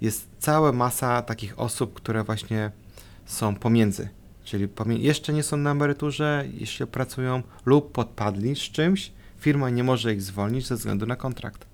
[0.01, 2.71] jest cała masa takich osób, które właśnie
[3.25, 4.09] są pomiędzy.
[4.43, 9.83] Czyli pomie- jeszcze nie są na emeryturze, jeszcze pracują lub podpadli z czymś, firma nie
[9.83, 11.65] może ich zwolnić ze względu na kontrakt.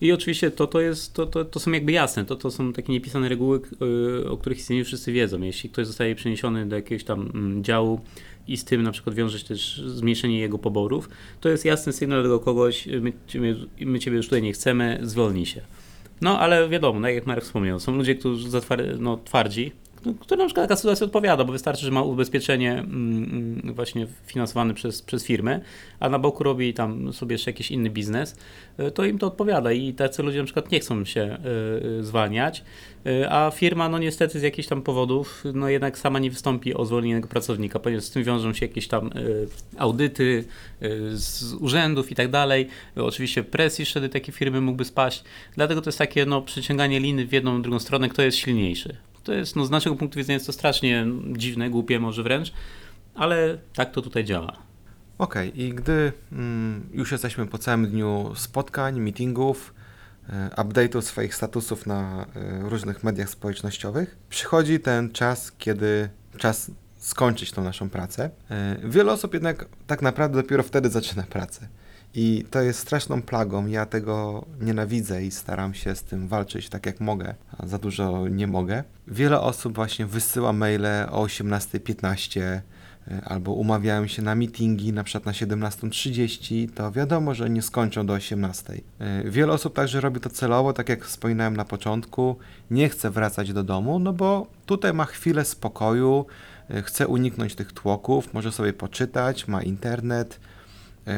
[0.00, 2.92] I oczywiście to, to, jest, to, to, to są jakby jasne, to, to są takie
[2.92, 3.60] niepisane reguły,
[4.22, 5.42] y, o których istnieniu wszyscy wiedzą.
[5.42, 8.00] Jeśli ktoś zostaje przeniesiony do jakiegoś tam mm, działu
[8.48, 11.08] i z tym na przykład wiąże się też zmniejszenie jego poborów,
[11.40, 13.12] to jest jasny sygnał do kogoś, y, my,
[13.80, 15.60] my ciebie już tutaj nie chcemy, zwolnij się.
[16.20, 19.72] No ale wiadomo, no, jak Marek wspomniał, są ludzie, którzy zatwar- no, twardzi,
[20.04, 24.06] no, którym na przykład taka sytuacja odpowiada, bo wystarczy, że ma ubezpieczenie mm, mm, właśnie
[24.26, 25.60] finansowane przez, przez firmę,
[26.00, 28.36] a na boku robi tam sobie jeszcze jakiś inny biznes,
[28.80, 31.38] y, to im to odpowiada i tacy ludzie na przykład nie chcą się
[31.84, 32.64] y, y, zwalniać,
[33.30, 37.20] a firma no niestety z jakichś tam powodów no jednak sama nie wystąpi o zwolnienie
[37.20, 39.10] pracownika, ponieważ z tym wiążą się jakieś tam
[39.78, 40.44] audyty
[41.12, 42.68] z urzędów i tak dalej.
[42.96, 45.24] Oczywiście prestiż wtedy takiej firmy mógłby spaść,
[45.56, 48.96] dlatego to jest takie no przyciąganie liny w jedną, drugą stronę, kto jest silniejszy.
[49.24, 52.52] To jest, no z naszego punktu widzenia jest to strasznie dziwne, głupie może wręcz,
[53.14, 54.56] ale tak to tutaj działa.
[55.18, 59.74] Okej, i gdy mm, już jesteśmy po całym dniu spotkań, meetingów,
[60.28, 66.08] e, update'ów swoich statusów na e, różnych mediach społecznościowych, przychodzi ten czas, kiedy
[66.38, 68.30] czas skończyć tą naszą pracę.
[68.50, 71.68] E, wiele osób jednak tak naprawdę dopiero wtedy zaczyna pracę.
[72.14, 73.66] I to jest straszną plagą.
[73.66, 78.28] Ja tego nienawidzę i staram się z tym walczyć tak jak mogę, a za dużo
[78.28, 78.84] nie mogę.
[79.08, 82.62] Wiele osób właśnie wysyła maile o 18.15 e,
[83.24, 88.14] albo umawiają się na meetingi na przykład na 17.30, to wiadomo, że nie skończą do
[88.14, 88.80] 18.00.
[88.98, 92.36] E, Wiele osób także robi to celowo, tak jak wspominałem na początku,
[92.70, 96.26] nie chce wracać do domu, no bo tutaj ma chwilę spokoju,
[96.70, 100.40] e, chce uniknąć tych tłoków, może sobie poczytać, ma internet,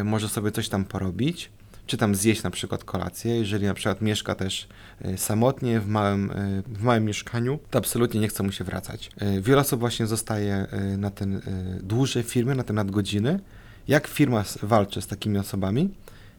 [0.05, 1.51] może sobie coś tam porobić,
[1.87, 4.69] czy tam zjeść na przykład kolację, jeżeli na przykład mieszka też
[5.01, 9.11] e, samotnie w małym, e, w małym mieszkaniu, to absolutnie nie chce mu się wracać.
[9.17, 11.41] E, Wiele osób właśnie zostaje e, na ten e,
[11.83, 13.41] dłużej w firmie, na te nadgodziny.
[13.89, 15.95] Jak firma walczy z takimi osobami?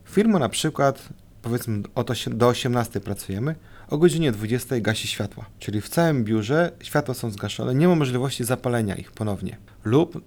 [0.06, 1.10] Firma na przykład,
[1.42, 1.84] powiedzmy
[2.32, 3.56] do 18 pracujemy,
[3.90, 5.46] o godzinie 20 gasi światła.
[5.60, 9.58] Czyli w całym biurze światła są zgaszone, nie ma możliwości zapalenia ich ponownie.
[9.84, 10.22] Lub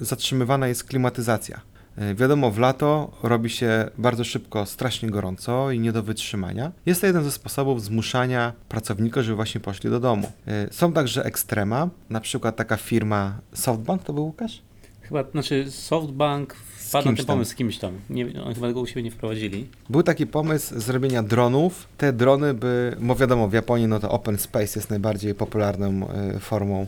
[0.00, 1.60] zatrzymywana jest klimatyzacja.
[1.96, 6.72] E, Wiadomo, w lato robi się bardzo szybko strasznie gorąco i nie do wytrzymania.
[6.86, 10.32] Jest to jeden ze sposobów zmuszania pracowników, żeby właśnie poszli do domu.
[10.46, 14.62] E, Są także ekstrema, na przykład taka firma Softbank, to był Łukasz?
[15.02, 17.36] Chyba, znaczy Softbank wpadł na ten tam.
[17.36, 17.92] pomysł z kimś tam.
[18.10, 19.68] Nie, oni chyba tego u siebie nie wprowadzili.
[19.90, 21.88] Był taki pomysł zrobienia dronów.
[21.98, 26.38] Te drony by, bo wiadomo, w Japonii no to open space jest najbardziej popularną e,
[26.38, 26.86] formą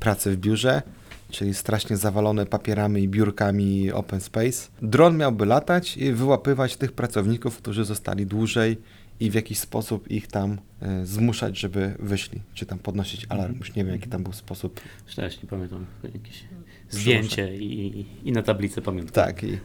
[0.00, 0.82] pracy w biurze,
[1.30, 4.68] czyli strasznie zawalone papierami i biurkami open space.
[4.82, 8.76] Dron miałby latać i wyłapywać tych pracowników, którzy zostali dłużej
[9.20, 13.58] i w jakiś sposób ich tam e, zmuszać, żeby wyszli, czy tam podnosić alarm.
[13.58, 14.80] Już nie wiem, jaki tam był sposób.
[15.16, 15.86] Też nie pamiętam.
[16.04, 16.44] Jakieś
[16.90, 19.12] zdjęcie i, i, na tablicy pamiętam.
[19.12, 19.58] Tak, i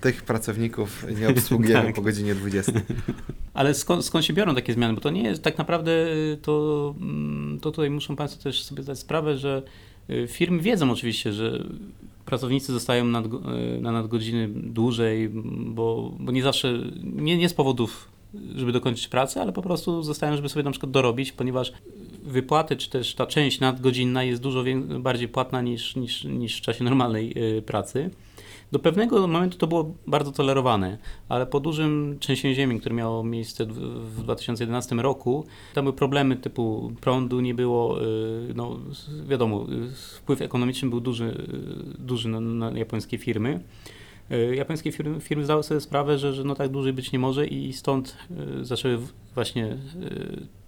[0.00, 1.94] tych pracowników nie obsługujemy Tak.
[1.94, 2.72] po godzinie 20.
[3.54, 4.94] Ale skąd, skąd się biorą takie zmiany?
[4.94, 8.82] Bo to nie jest tak naprawdę, y, to, mm, to tutaj muszą Państwo też sobie
[8.82, 9.87] zdać sprawę, że y,
[10.28, 11.64] firmy wiedzą oczywiście, że
[12.24, 18.08] pracownicy zostają nadgo- y, na nadgodziny dłużej, bo, bo nie zawsze, nie, nie z powodów,
[18.56, 21.72] żeby dokończyć pracę, ale po prostu zostają, żeby sobie na przykład dorobić, ponieważ
[22.22, 24.64] wypłaty, czy też ta część nadgodzinna jest dużo
[24.98, 28.10] bardziej płatna niż, niż, niż w czasie normalnej y, pracy.
[28.72, 30.98] Do pewnego momentu to było bardzo tolerowane,
[31.28, 36.36] ale po dużym trzęsieniu ziemi, które miało miejsce w w 2011 roku, tam były problemy
[36.36, 38.78] typu prądu nie było, y, no
[39.26, 43.60] wiadomo, y, wpływ ekonomiczny był duży, y, duży na, na japońskie firmy.
[44.54, 47.72] Japońskie firmy, firmy zdały sobie sprawę, że, że no tak dłużej być nie może i
[47.72, 48.16] stąd
[48.62, 48.98] zaczęły
[49.34, 49.76] właśnie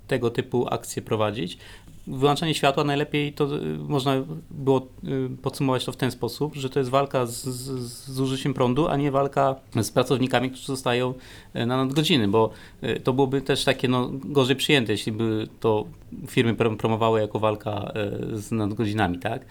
[0.09, 1.59] tego typu akcje prowadzić.
[2.07, 4.15] Wyłączanie światła najlepiej to y, można
[4.51, 7.81] było y, podsumować to w ten sposób, że to jest walka z, z,
[8.15, 11.15] z użyciem prądu, a nie walka z pracownikami, którzy zostają
[11.55, 12.51] na nadgodziny, bo
[12.85, 15.85] y, to byłoby też takie no, gorzej przyjęte, jeśli by to
[16.29, 17.93] firmy prom- promowały jako walka
[18.33, 19.45] y, z nadgodzinami, tak?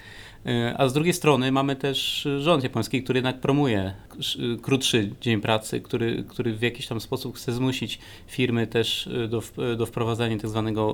[0.78, 5.82] A z drugiej strony mamy też rząd japoński, który jednak promuje sz- krótszy dzień pracy,
[5.82, 9.44] który, który w jakiś tam sposób chce zmusić firmy też do,
[9.76, 10.94] do wprowadzania tak zwanego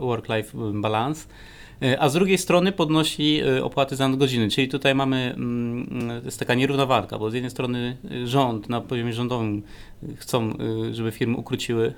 [0.00, 1.28] work-life balance.
[1.82, 6.38] Y, A z drugiej strony podnosi y, opłaty za nadgodziny, czyli tutaj mamy, mm, jest
[6.38, 9.62] taka nierównowaga, bo z jednej strony y, rząd na poziomie rządowym
[10.16, 10.52] chcą,
[10.92, 11.94] żeby firmy ukróciły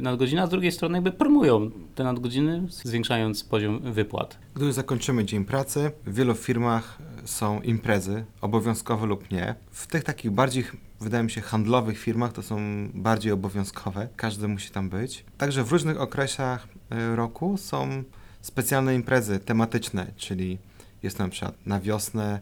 [0.00, 4.38] nadgodziny, a z drugiej strony jakby promują te nadgodziny, zwiększając poziom wypłat.
[4.54, 9.54] Gdy zakończymy dzień pracy, w wielu firmach są imprezy, obowiązkowe lub nie.
[9.70, 10.64] W tych takich bardziej,
[11.00, 12.58] wydaje mi się, handlowych firmach to są
[12.94, 14.08] bardziej obowiązkowe.
[14.16, 15.24] Każdy musi tam być.
[15.38, 18.04] Także w różnych okresach e, roku są
[18.42, 20.58] specjalne imprezy tematyczne, czyli
[21.02, 22.40] jest na przykład na wiosnę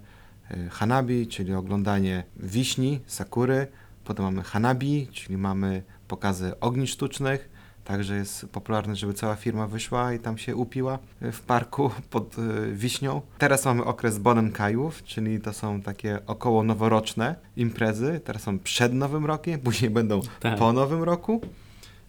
[0.50, 3.66] e, hanabi, czyli oglądanie wiśni, sakury.
[4.04, 7.50] Potem mamy hanabi, czyli mamy pokazy ogni sztucznych.
[7.84, 12.38] Także jest popularne, żeby cała firma wyszła i tam się upiła y, w parku pod
[12.38, 13.22] y, wiśnią.
[13.38, 18.20] Teraz mamy okres Bonenkajów, czyli to są takie około noworoczne imprezy.
[18.24, 20.58] Teraz są przed Nowym Rokiem, później będą Tak.
[20.58, 21.40] po Nowym Roku.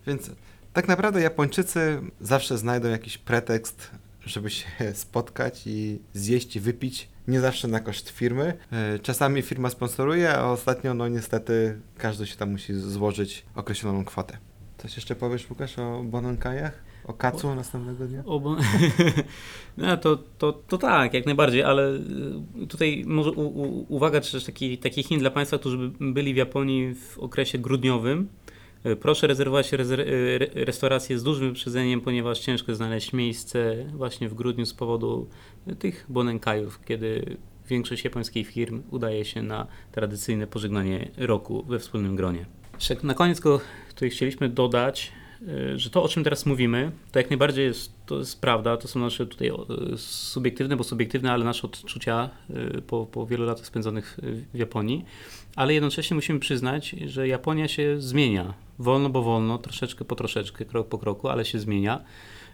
[0.07, 0.31] Więc
[0.73, 3.91] tak naprawdę Japończycy zawsze znajdą jakiś pretekst,
[4.25, 7.09] żeby się spotkać i zjeść i wypić.
[7.27, 8.53] Nie zawsze na koszt firmy.
[8.95, 14.37] Y, Czasami firma sponsoruje, a ostatnio, no niestety, każdy się tam musi złożyć określoną kwotę.
[14.77, 16.83] Coś jeszcze powiesz, Łukasz, o Bononkajach?
[17.05, 18.23] O kacu następnego dnia?
[18.25, 18.55] Obo...
[19.77, 21.89] no, to, to, to tak, jak najbardziej, ale
[22.63, 26.13] y, tutaj może u, u, uwaga, czy też taki, taki hint dla Państwa, którzy by
[26.13, 28.27] byli w Japonii w okresie grudniowym.
[28.85, 29.99] Y, Proszę rezerwować rezer-
[30.35, 35.27] re- restaurację z dużym wyprzedzeniem, ponieważ ciężko znaleźć miejsce właśnie w grudniu z powodu
[35.79, 42.45] tych bonenkajów, kiedy większość japońskich firm udaje się na tradycyjne pożegnanie roku we wspólnym gronie.
[43.03, 43.41] Na koniec
[43.89, 45.11] tutaj chcieliśmy dodać,
[45.75, 48.99] że to, o czym teraz mówimy, to jak najbardziej jest, to jest prawda, to są
[48.99, 49.49] nasze tutaj
[49.93, 52.29] y, subiektywne, bo subiektywne, ale nasze odczucia
[52.77, 55.05] y, po, po wielu latach spędzonych y, w Japonii,
[55.55, 60.87] ale jednocześnie musimy przyznać, że Japonia się zmienia, wolno bo wolno, troszeczkę po troszeczkę, krok
[60.87, 62.03] po kroku, ale się zmienia.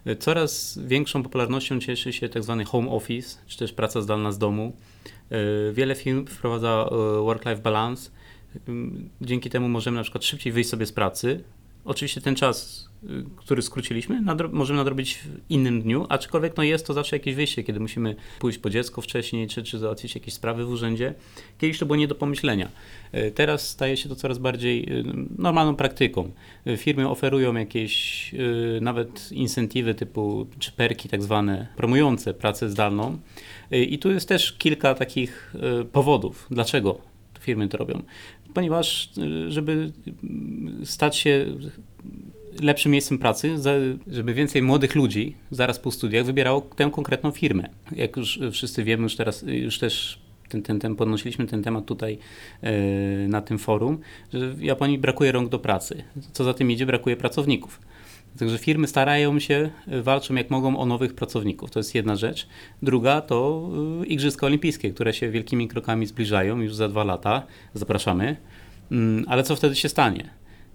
[0.07, 4.37] Y, Coraz większą popularnością cieszy się tak zwany home office, czy też praca zdalna z
[4.37, 4.73] domu.
[5.69, 8.09] Y, Wiele firm wprowadza y, work-life balance,
[9.21, 11.43] Dzięki temu możemy na przykład szybciej wyjść sobie z pracy.
[11.87, 16.87] Oczywiście ten czas, y, który skróciliśmy, nadro- możemy nadrobić w innym dniu, aczkolwiek no jest
[16.87, 20.65] to zawsze jakieś wyjście, kiedy musimy pójść po dziecko wcześniej, czy, czy załatwić jakieś sprawy
[20.65, 21.13] w urzędzie.
[21.57, 22.69] Kiedyś to było nie do pomyślenia.
[23.13, 25.03] Y, Teraz staje się to coraz bardziej y,
[25.37, 26.31] normalną praktyką.
[26.77, 28.31] Firmy oferują jakieś
[28.81, 33.17] nawet incentywy typu, czy perki tak zwane, promujące pracę zdalną.
[33.71, 35.53] I tu jest też kilka takich
[35.91, 37.01] powodów, dlaczego
[37.39, 38.01] firmy to robią.
[38.57, 39.91] Ponieważ, y, żeby
[40.83, 41.45] stać się
[42.61, 43.55] lepszym miejscem pracy,
[44.07, 47.69] żeby więcej młodych ludzi zaraz po studiach wybierało tę konkretną firmę.
[47.95, 52.17] Jak już wszyscy wiemy, już teraz, już też ten, ten, ten, podnosiliśmy ten temat tutaj
[52.61, 52.71] e,
[53.27, 53.99] na tym forum,
[54.33, 56.03] że w Japonii brakuje rąk do pracy.
[56.31, 57.81] Co za tym idzie, brakuje pracowników.
[58.39, 61.71] Także firmy starają się, y, walczą jak mogą o nowych pracowników.
[61.71, 62.47] To jest jedna rzecz.
[62.81, 63.69] Druga to
[64.03, 67.43] y, Igrzyska Olimpijskie, które się wielkimi krokami zbliżają już za dwa lata.
[67.73, 68.37] Zapraszamy.
[68.91, 70.29] Mm, Ale co wtedy się stanie?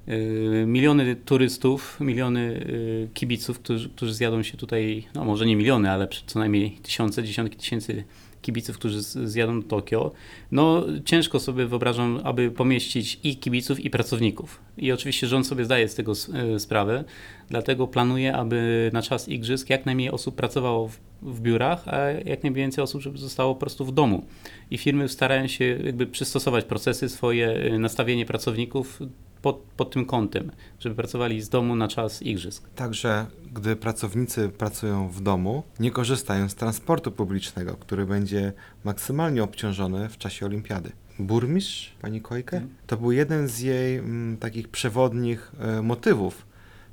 [0.08, 2.66] Y, Miliony turystów, miliony
[3.14, 7.56] kibiców, którzy, którzy zjadą się tutaj, no może nie miliony, ale co najmniej tysiące, dziesiątki
[7.56, 8.04] tysięcy
[8.42, 10.12] kibiców, którzy zjadą do Tokio.
[10.50, 14.60] No ciężko sobie wyobrażam, aby pomieścić i kibiców, i pracowników.
[14.78, 16.12] I oczywiście rząd sobie zdaje z tego
[16.54, 17.04] y, sprawę,
[17.48, 22.42] dlatego planuje, aby na czas igrzysk jak najmniej osób pracowało w, w biurach, a jak
[22.42, 24.24] najwięcej osób, żeby zostało po prostu w domu.
[24.70, 29.00] I firmy starają się jakby przystosować procesy swoje, y, nastawienie pracowników
[29.42, 32.68] pod, pod tym kątem, żeby pracowali z domu na czas igrzysk.
[32.76, 38.52] Także, gdy pracownicy pracują w domu, nie korzystają z transportu publicznego, który będzie
[38.84, 40.92] maksymalnie obciążony w czasie olimpiady.
[41.18, 42.74] Burmistrz, pani Kojke, Mhm.
[42.86, 46.46] to był jeden z jej mm, takich przewodnich e, motywów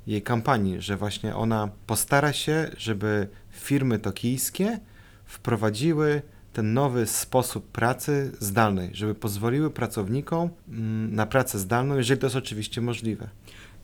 [0.06, 4.80] jej kampanii, że właśnie ona postara się, żeby firmy tokijskie
[5.24, 6.22] wprowadziły
[6.52, 12.36] ten nowy sposób pracy zdalnej, żeby pozwoliły pracownikom mm, na pracę zdalną, jeżeli to jest
[12.36, 13.28] oczywiście możliwe.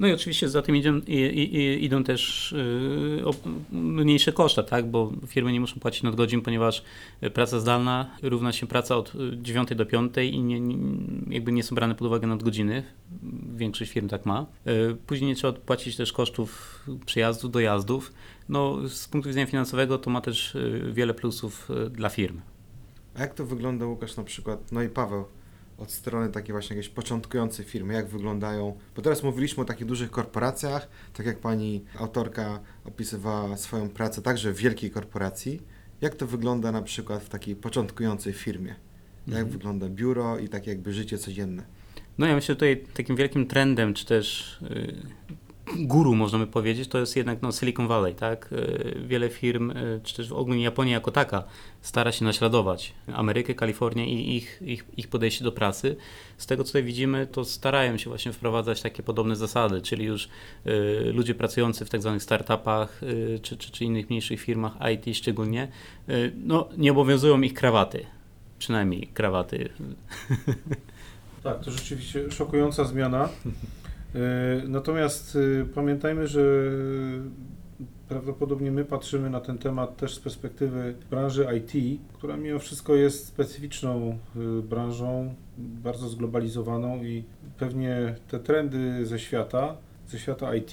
[0.01, 1.01] No i oczywiście za tym idą,
[1.81, 3.23] idą też y,
[3.73, 4.91] mniejsze koszta, tak?
[4.91, 6.83] bo firmy nie muszą płacić nadgodzin, ponieważ
[7.35, 9.13] praca zdalna równa się praca od
[9.43, 10.77] 9 do 5 i nie,
[11.31, 12.83] jakby nie są brane pod uwagę nadgodziny.
[13.57, 14.47] Większość firm tak ma.
[14.67, 18.13] Y, później nie trzeba płacić też kosztów przyjazdów, dojazdów.
[18.49, 22.41] No, z punktu widzenia finansowego to ma też y, wiele plusów dla firm.
[23.17, 25.25] A jak to wygląda, Łukasz, na przykład, no i Paweł,
[25.79, 30.11] od strony takiej właśnie jakiejś początkującej firmy, jak wyglądają, bo teraz mówiliśmy o takich dużych
[30.11, 35.63] korporacjach, tak jak pani autorka opisywała swoją pracę także w wielkiej korporacji,
[36.01, 38.75] jak to wygląda na przykład w takiej początkującej firmie?
[39.27, 39.49] Jak Mhm.
[39.49, 41.63] wygląda biuro i takie jakby życie codzienne?
[42.19, 44.97] No ja myślę, że tutaj takim wielkim trendem, czy też y,
[45.79, 48.53] guru, można by powiedzieć, to jest jednak no, Silicon Valley, tak?
[48.53, 51.45] Y, Wiele firm, y, czy też ogólnie Japonia jako taka,
[51.81, 55.97] stara się naśladować Amerykę, Kalifornię i ich, ich, ich podejście do pracy.
[56.39, 60.29] Z tego, co tutaj widzimy, to starają się właśnie wprowadzać takie podobne zasady, czyli już
[60.67, 65.17] y, ludzie pracujący w tak zwanych startupach, y, czy, czy, czy innych mniejszych firmach IT
[65.17, 65.69] szczególnie,
[66.09, 68.07] y, no, nie obowiązują ich krawaty.
[68.59, 69.69] Przynajmniej krawaty.
[71.43, 73.29] Tak, to rzeczywiście szokująca zmiana.
[74.17, 76.41] E, Natomiast e, pamiętajmy, że
[78.09, 83.27] prawdopodobnie my patrzymy na ten temat też z perspektywy branży IT, która mimo wszystko jest
[83.27, 87.25] specyficzną e, branżą, bardzo zglobalizowaną i
[87.59, 89.77] pewnie te trendy ze świata,
[90.09, 90.73] ze świata IT,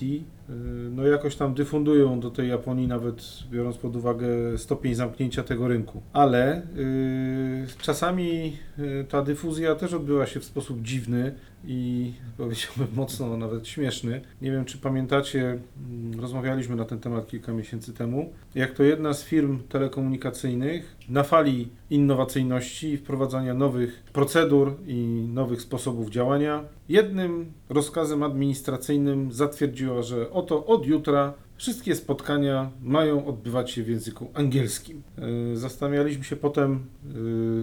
[0.91, 4.27] no jakoś tam dyfundują do tej Japonii, nawet biorąc pod uwagę
[4.57, 6.01] stopień zamknięcia tego rynku.
[6.13, 11.35] Ale y, czasami y, ta dyfuzja też odbyła się w sposób dziwny
[11.65, 14.21] i powiedziałbym mocno nawet śmieszny.
[14.41, 19.13] Nie wiem, czy pamiętacie, mm, rozmawialiśmy na ten temat kilka miesięcy temu, jak to jedna
[19.13, 27.51] z firm telekomunikacyjnych na fali innowacyjności i wprowadzania nowych procedur i nowych sposobów działania, jednym
[27.69, 35.03] rozkazem administracyjnym zatwierdziła, że oto od jutra Wszystkie spotkania mają odbywać się w języku angielskim.
[35.17, 36.85] Yy, Zastanawialiśmy się potem,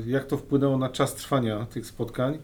[0.04, 2.38] yy, jak to wpłynęło na czas trwania tych spotkań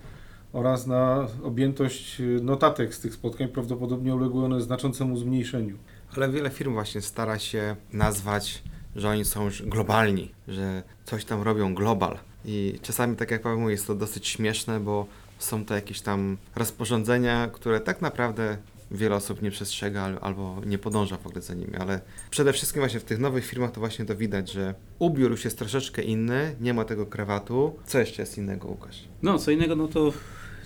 [0.53, 3.49] oraz na objętość yy, notatek z tych spotkań.
[3.49, 5.77] Prawdopodobnie uległy one znaczącemu zmniejszeniu.
[6.17, 8.63] Ale wiele firm właśnie stara się nazwać,
[8.97, 12.19] że oni są już globalni, że coś tam robią global.
[12.45, 15.07] I czasami, tak jak Paweł mówi, jest to dosyć śmieszne, bo
[15.39, 18.57] są to jakieś tam rozporządzenia, które tak naprawdę
[18.91, 22.81] wiele osób nie przestrzega al- albo nie podąża w ogóle za nimi, ale przede wszystkim
[22.83, 26.57] właśnie w tych nowych firmach to właśnie to widać, że ubiór już jest troszeczkę inny,
[26.61, 27.77] nie ma tego krawatu.
[27.87, 28.97] Co jeszcze jest innego, Łukasz?
[29.23, 30.13] No, co innego, no to,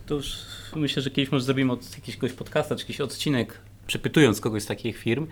[0.07, 0.33] to już
[0.77, 4.97] myślę, że kiedyś może zrobimy od jakiegoś podcasta, czy jakiś odcinek, przepytując kogoś z takich
[4.99, 5.27] firm,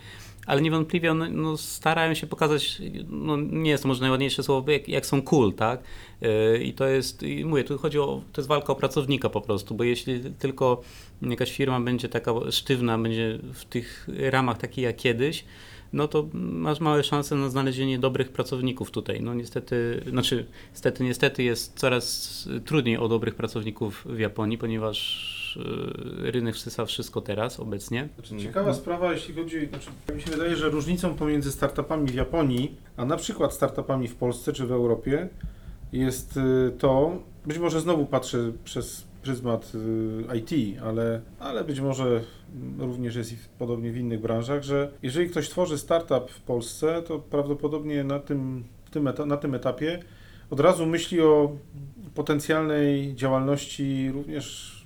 [0.49, 4.89] ale niewątpliwie one no, starają się pokazać, no nie jest to może najładniejsze słowo, jak,
[4.89, 5.83] jak są cool, tak?
[6.21, 9.41] Yy, I to jest, i mówię, tu chodzi o, to jest walka o pracownika po
[9.41, 10.83] prostu, bo jeśli tylko
[11.23, 15.45] jakaś firma będzie taka sztywna, będzie w tych ramach takiej jak kiedyś,
[15.93, 19.21] no to masz małe szanse na znalezienie dobrych pracowników tutaj.
[19.21, 26.31] No niestety, znaczy niestety, niestety jest coraz trudniej o dobrych pracowników w Japonii, ponieważ e,
[26.31, 28.09] rynek wsysa wszystko teraz obecnie.
[28.15, 32.77] Znaczy, ciekawa sprawa, jeśli chodzi, znaczy, mi się wydaje, że różnicą pomiędzy startupami w Japonii,
[32.97, 35.29] a na przykład startupami w Polsce czy w Europie
[35.93, 42.05] jest y, to, być może znowu patrzę przez pryzmat y, IT, ale, ale być może
[42.05, 47.03] mm, również jest i podobnie w innych branżach, że jeżeli ktoś tworzy startup w Polsce,
[47.03, 50.03] to prawdopodobnie na tym, tym, na tym etapie
[50.51, 51.57] od razu myśli o
[52.15, 54.78] potencjalnej działalności również mm,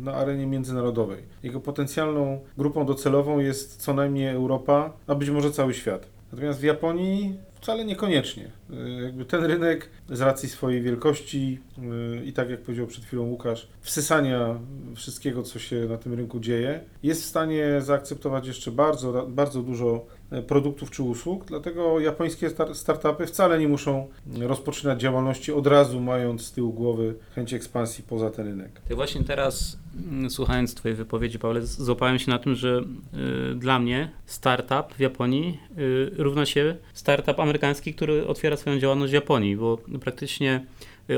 [0.00, 1.22] na arenie międzynarodowej.
[1.42, 6.06] Jego potencjalną grupą docelową jest co najmniej Europa, a być może cały świat.
[6.32, 8.50] Natomiast w Japonii wcale niekoniecznie.
[8.70, 13.22] Y, Jakby ten rynek z racji swojej wielkości y, i tak jak powiedział przed chwilą
[13.22, 14.58] Łukasz, wsysania
[14.94, 19.86] wszystkiego, co się na tym rynku dzieje, jest w stanie zaakceptować jeszcze bardzo, bardzo dużo
[19.96, 24.08] e, produktów czy usług, dlatego japońskie star- startupy wcale nie muszą
[24.40, 28.80] rozpoczynać działalności od razu, mając z tyłu głowy chęć ekspansji poza ten rynek.
[28.88, 29.78] Tak właśnie teraz,
[30.10, 32.82] mm, słuchając Twojej wypowiedzi, Paweł, złapałem się na tym, że
[33.52, 39.10] y, dla mnie startup w Japonii y, równa się startup amerykański, który otwiera swoją działalność
[39.10, 40.66] w Japonii, bo praktycznie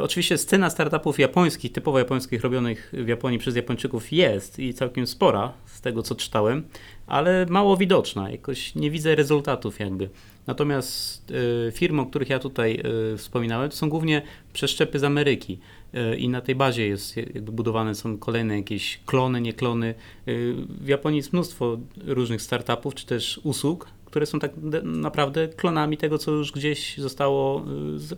[0.01, 5.53] oczywiście scena startupów japońskich, typowo japońskich, robionych w Japonii przez Japończyków jest i całkiem spora,
[5.66, 6.64] z tego co czytałem,
[7.07, 10.09] ale mało widoczna, jakoś nie widzę rezultatów jakby.
[10.47, 12.82] Natomiast y, firmy, o których ja tutaj
[13.14, 14.22] y, wspominałem, to są głównie
[14.53, 15.59] przeszczepy z Ameryki.
[15.95, 19.95] Y, I na tej bazie jest jakby budowane są kolejne jakieś klony, nie klony.
[20.28, 24.53] Y, W Japonii jest mnóstwo różnych startupów czy też usług, które są tak
[24.85, 27.65] naprawdę klonami tego, co już gdzieś zostało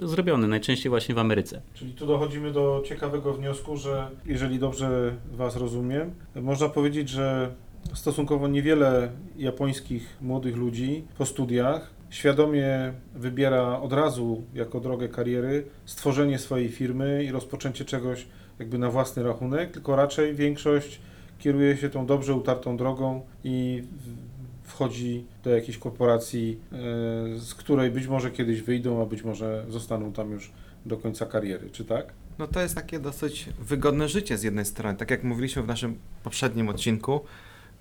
[0.03, 1.63] y, zrobione, najczęściej właśnie w Ameryce.
[1.75, 7.55] Czyli tu dochodzimy do ciekawego wniosku, że jeżeli dobrze Was rozumiem, można powiedzieć, że
[7.93, 16.39] stosunkowo niewiele japońskich młodych ludzi po studiach świadomie wybiera od razu jako drogę kariery stworzenie
[16.39, 18.27] swojej firmy i rozpoczęcie czegoś
[18.59, 21.01] jakby na własny rachunek, tylko raczej większość
[21.39, 23.83] kieruje się tą dobrze utartą drogą i
[24.65, 26.77] wchodzi do jakiejś korporacji, e,
[27.39, 30.53] z której być może kiedyś wyjdą, a być może zostaną tam już
[30.87, 32.13] do końca kariery, czy tak?
[32.39, 34.99] No to jest takie dosyć wygodne życie z jednej strony.
[34.99, 37.21] Tak jak mówiliśmy w naszym poprzednim odcinku,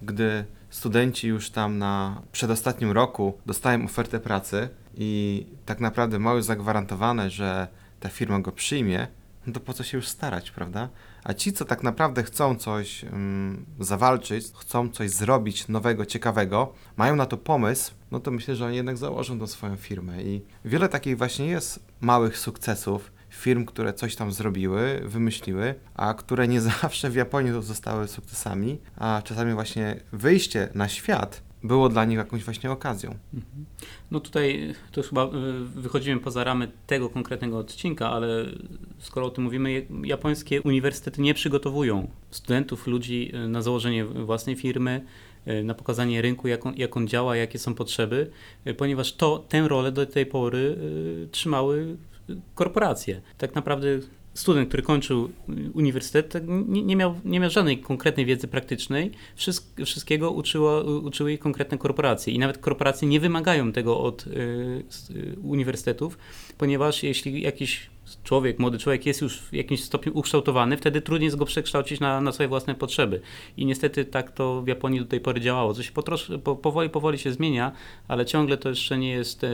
[0.02, 6.44] gdy studenci już tam na przedostatnim roku dostają ofertę pracy i tak naprawdę ma już
[6.44, 7.68] zagwarantowane, że
[8.00, 9.08] ta firma go przyjmie,
[9.52, 10.90] to po co się już starać, prawda?
[11.24, 17.16] A ci, co tak naprawdę chcą coś mm, zawalczyć, chcą coś zrobić nowego, ciekawego, mają
[17.16, 20.24] na to pomysł, no to myślę, że oni jednak założą tą swoją firmę.
[20.24, 26.48] I wiele takich właśnie jest małych sukcesów, firm, które coś tam zrobiły, wymyśliły, a które
[26.48, 32.18] nie zawsze w Japonii zostały sukcesami, a czasami właśnie wyjście na świat było dla nich
[32.18, 33.16] jakąś właśnie okazją.
[34.14, 35.30] No tutaj to już chyba y,
[35.76, 38.46] wychodzimy poza ramy tego konkretnego odcinka, ale
[39.00, 45.06] skoro o tym mówimy, japońskie uniwersytety nie przygotowują studentów, ludzi y, na założenie własnej firmy,
[45.48, 48.32] y, na pokazanie rynku, jak on, jak on działa, jakie są potrzeby,
[48.78, 50.78] ponieważ to, tę rolę do tej pory
[51.32, 51.98] trzymały
[52.56, 53.22] korporacje.
[53.38, 53.88] Tak naprawdę
[54.34, 59.12] student, który kończył y, uniwersytet, tak nie, nie, miał, nie miał żadnej konkretnej wiedzy praktycznej.
[59.36, 62.34] Wszyst, wszystkiego uczyło, uczyły ich konkretne korporacje.
[62.34, 64.30] I nawet korporacje nie wymagają tego od y,
[65.16, 66.18] y, uniwersytetów,
[66.58, 67.90] ponieważ jeśli jakiś
[68.24, 72.22] człowiek, młody człowiek jest już w jakimś stopniu ukształtowany, wtedy trudniej jest go przekształcić na,
[72.22, 73.22] na swoje własne potrzeby.
[73.58, 75.74] I niestety tak to w Japonii do tej pory działało.
[75.94, 77.72] Potrosz, po, powoli, powoli się zmienia,
[78.08, 79.50] ale ciągle to jeszcze nie jest e,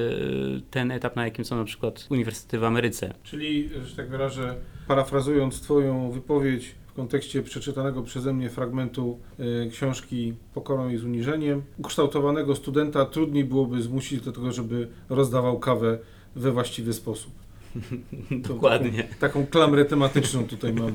[0.72, 3.14] ten etap, na jakim są na przykład uniwersytety w Ameryce.
[3.24, 4.56] Czyli, że tak wyrażę,
[4.88, 11.64] parafrazując Twoją wypowiedź w kontekście przeczytanego przeze mnie fragmentu y, książki Pokorą i z uniżeniem,
[11.78, 16.00] ukształtowanego studenta trudniej byłoby zmusić do tego, żeby rozdawał kawę
[16.36, 17.32] we właściwy sposób.
[18.32, 19.04] Dokładnie.
[19.04, 20.94] Taką, taką klamrę tematyczną tutaj mamy.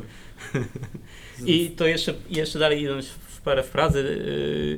[1.47, 3.99] I to jeszcze, jeszcze dalej idąc w parę frazy,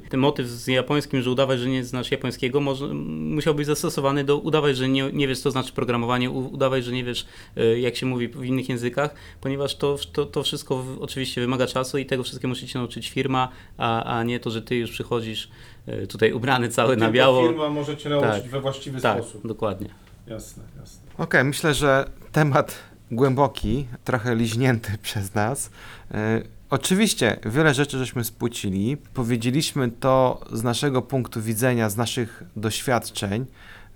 [0.02, 4.24] yy, ten motyw z japońskim, że udawać, że nie znasz japońskiego, może, musiał być zastosowany
[4.24, 7.26] do udawać, że nie, nie wiesz, co znaczy programowanie, udawać, że nie wiesz,
[7.56, 11.66] yy, jak się mówi w innych językach, ponieważ to, to, to wszystko w, oczywiście wymaga
[11.66, 14.90] czasu i tego wszystkiego musi cię nauczyć firma, a, a nie to, że ty już
[14.90, 15.48] przychodzisz
[15.86, 17.48] yy, tutaj ubrany cały na biało.
[17.48, 18.50] Firma może Cię nauczyć Tak.
[18.50, 19.46] we właściwy Tak, sposób.
[19.46, 20.05] dokładnie.
[20.26, 21.00] Jasne, jasne.
[21.18, 22.78] Okej, myślę, że temat
[23.10, 25.70] głęboki, trochę liźnięty przez nas.
[26.10, 28.96] E, oczywiście wiele rzeczy żeśmy spłucili.
[28.96, 33.46] Powiedzieliśmy to z naszego punktu widzenia, z naszych doświadczeń,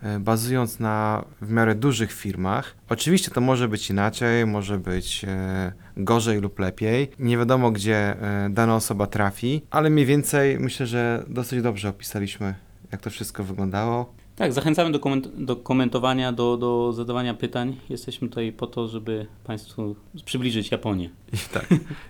[0.03, 2.75] e, bazując na w miarę dużych firmach.
[2.89, 7.11] Oczywiście to może być inaczej, może być e, gorzej lub lepiej.
[7.19, 8.17] Nie wiadomo, gdzie
[8.51, 12.55] dana osoba trafi, ale mniej więcej myślę, że dosyć dobrze opisaliśmy,
[12.93, 14.20] jak to wszystko wyglądało.
[14.37, 17.77] Tak, zachęcamy do, koment- do komentowania, do, do zadawania pytań.
[17.89, 21.11] Jesteśmy tutaj po to, żeby Państwu przybliżyć Japonię.
[21.33, 21.67] I tak,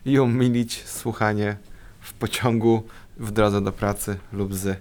[0.06, 1.56] i umilić słuchanie
[2.00, 2.82] w pociągu,
[3.16, 4.80] w drodze do pracy lub z.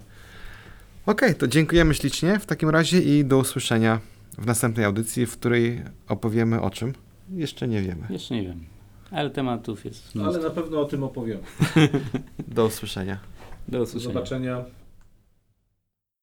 [1.05, 3.99] Okej, to dziękujemy ślicznie w takim razie i do usłyszenia
[4.37, 6.93] w następnej audycji, w której opowiemy o czym.
[7.33, 8.07] Jeszcze nie wiemy.
[8.09, 8.63] Jeszcze nie wiem,
[9.11, 10.43] ale tematów jest Ale mnóstwo.
[10.43, 11.39] na pewno o tym opowiem.
[12.47, 13.19] Do usłyszenia.
[13.67, 14.13] Do Do usłyszenia.
[14.13, 14.63] zobaczenia.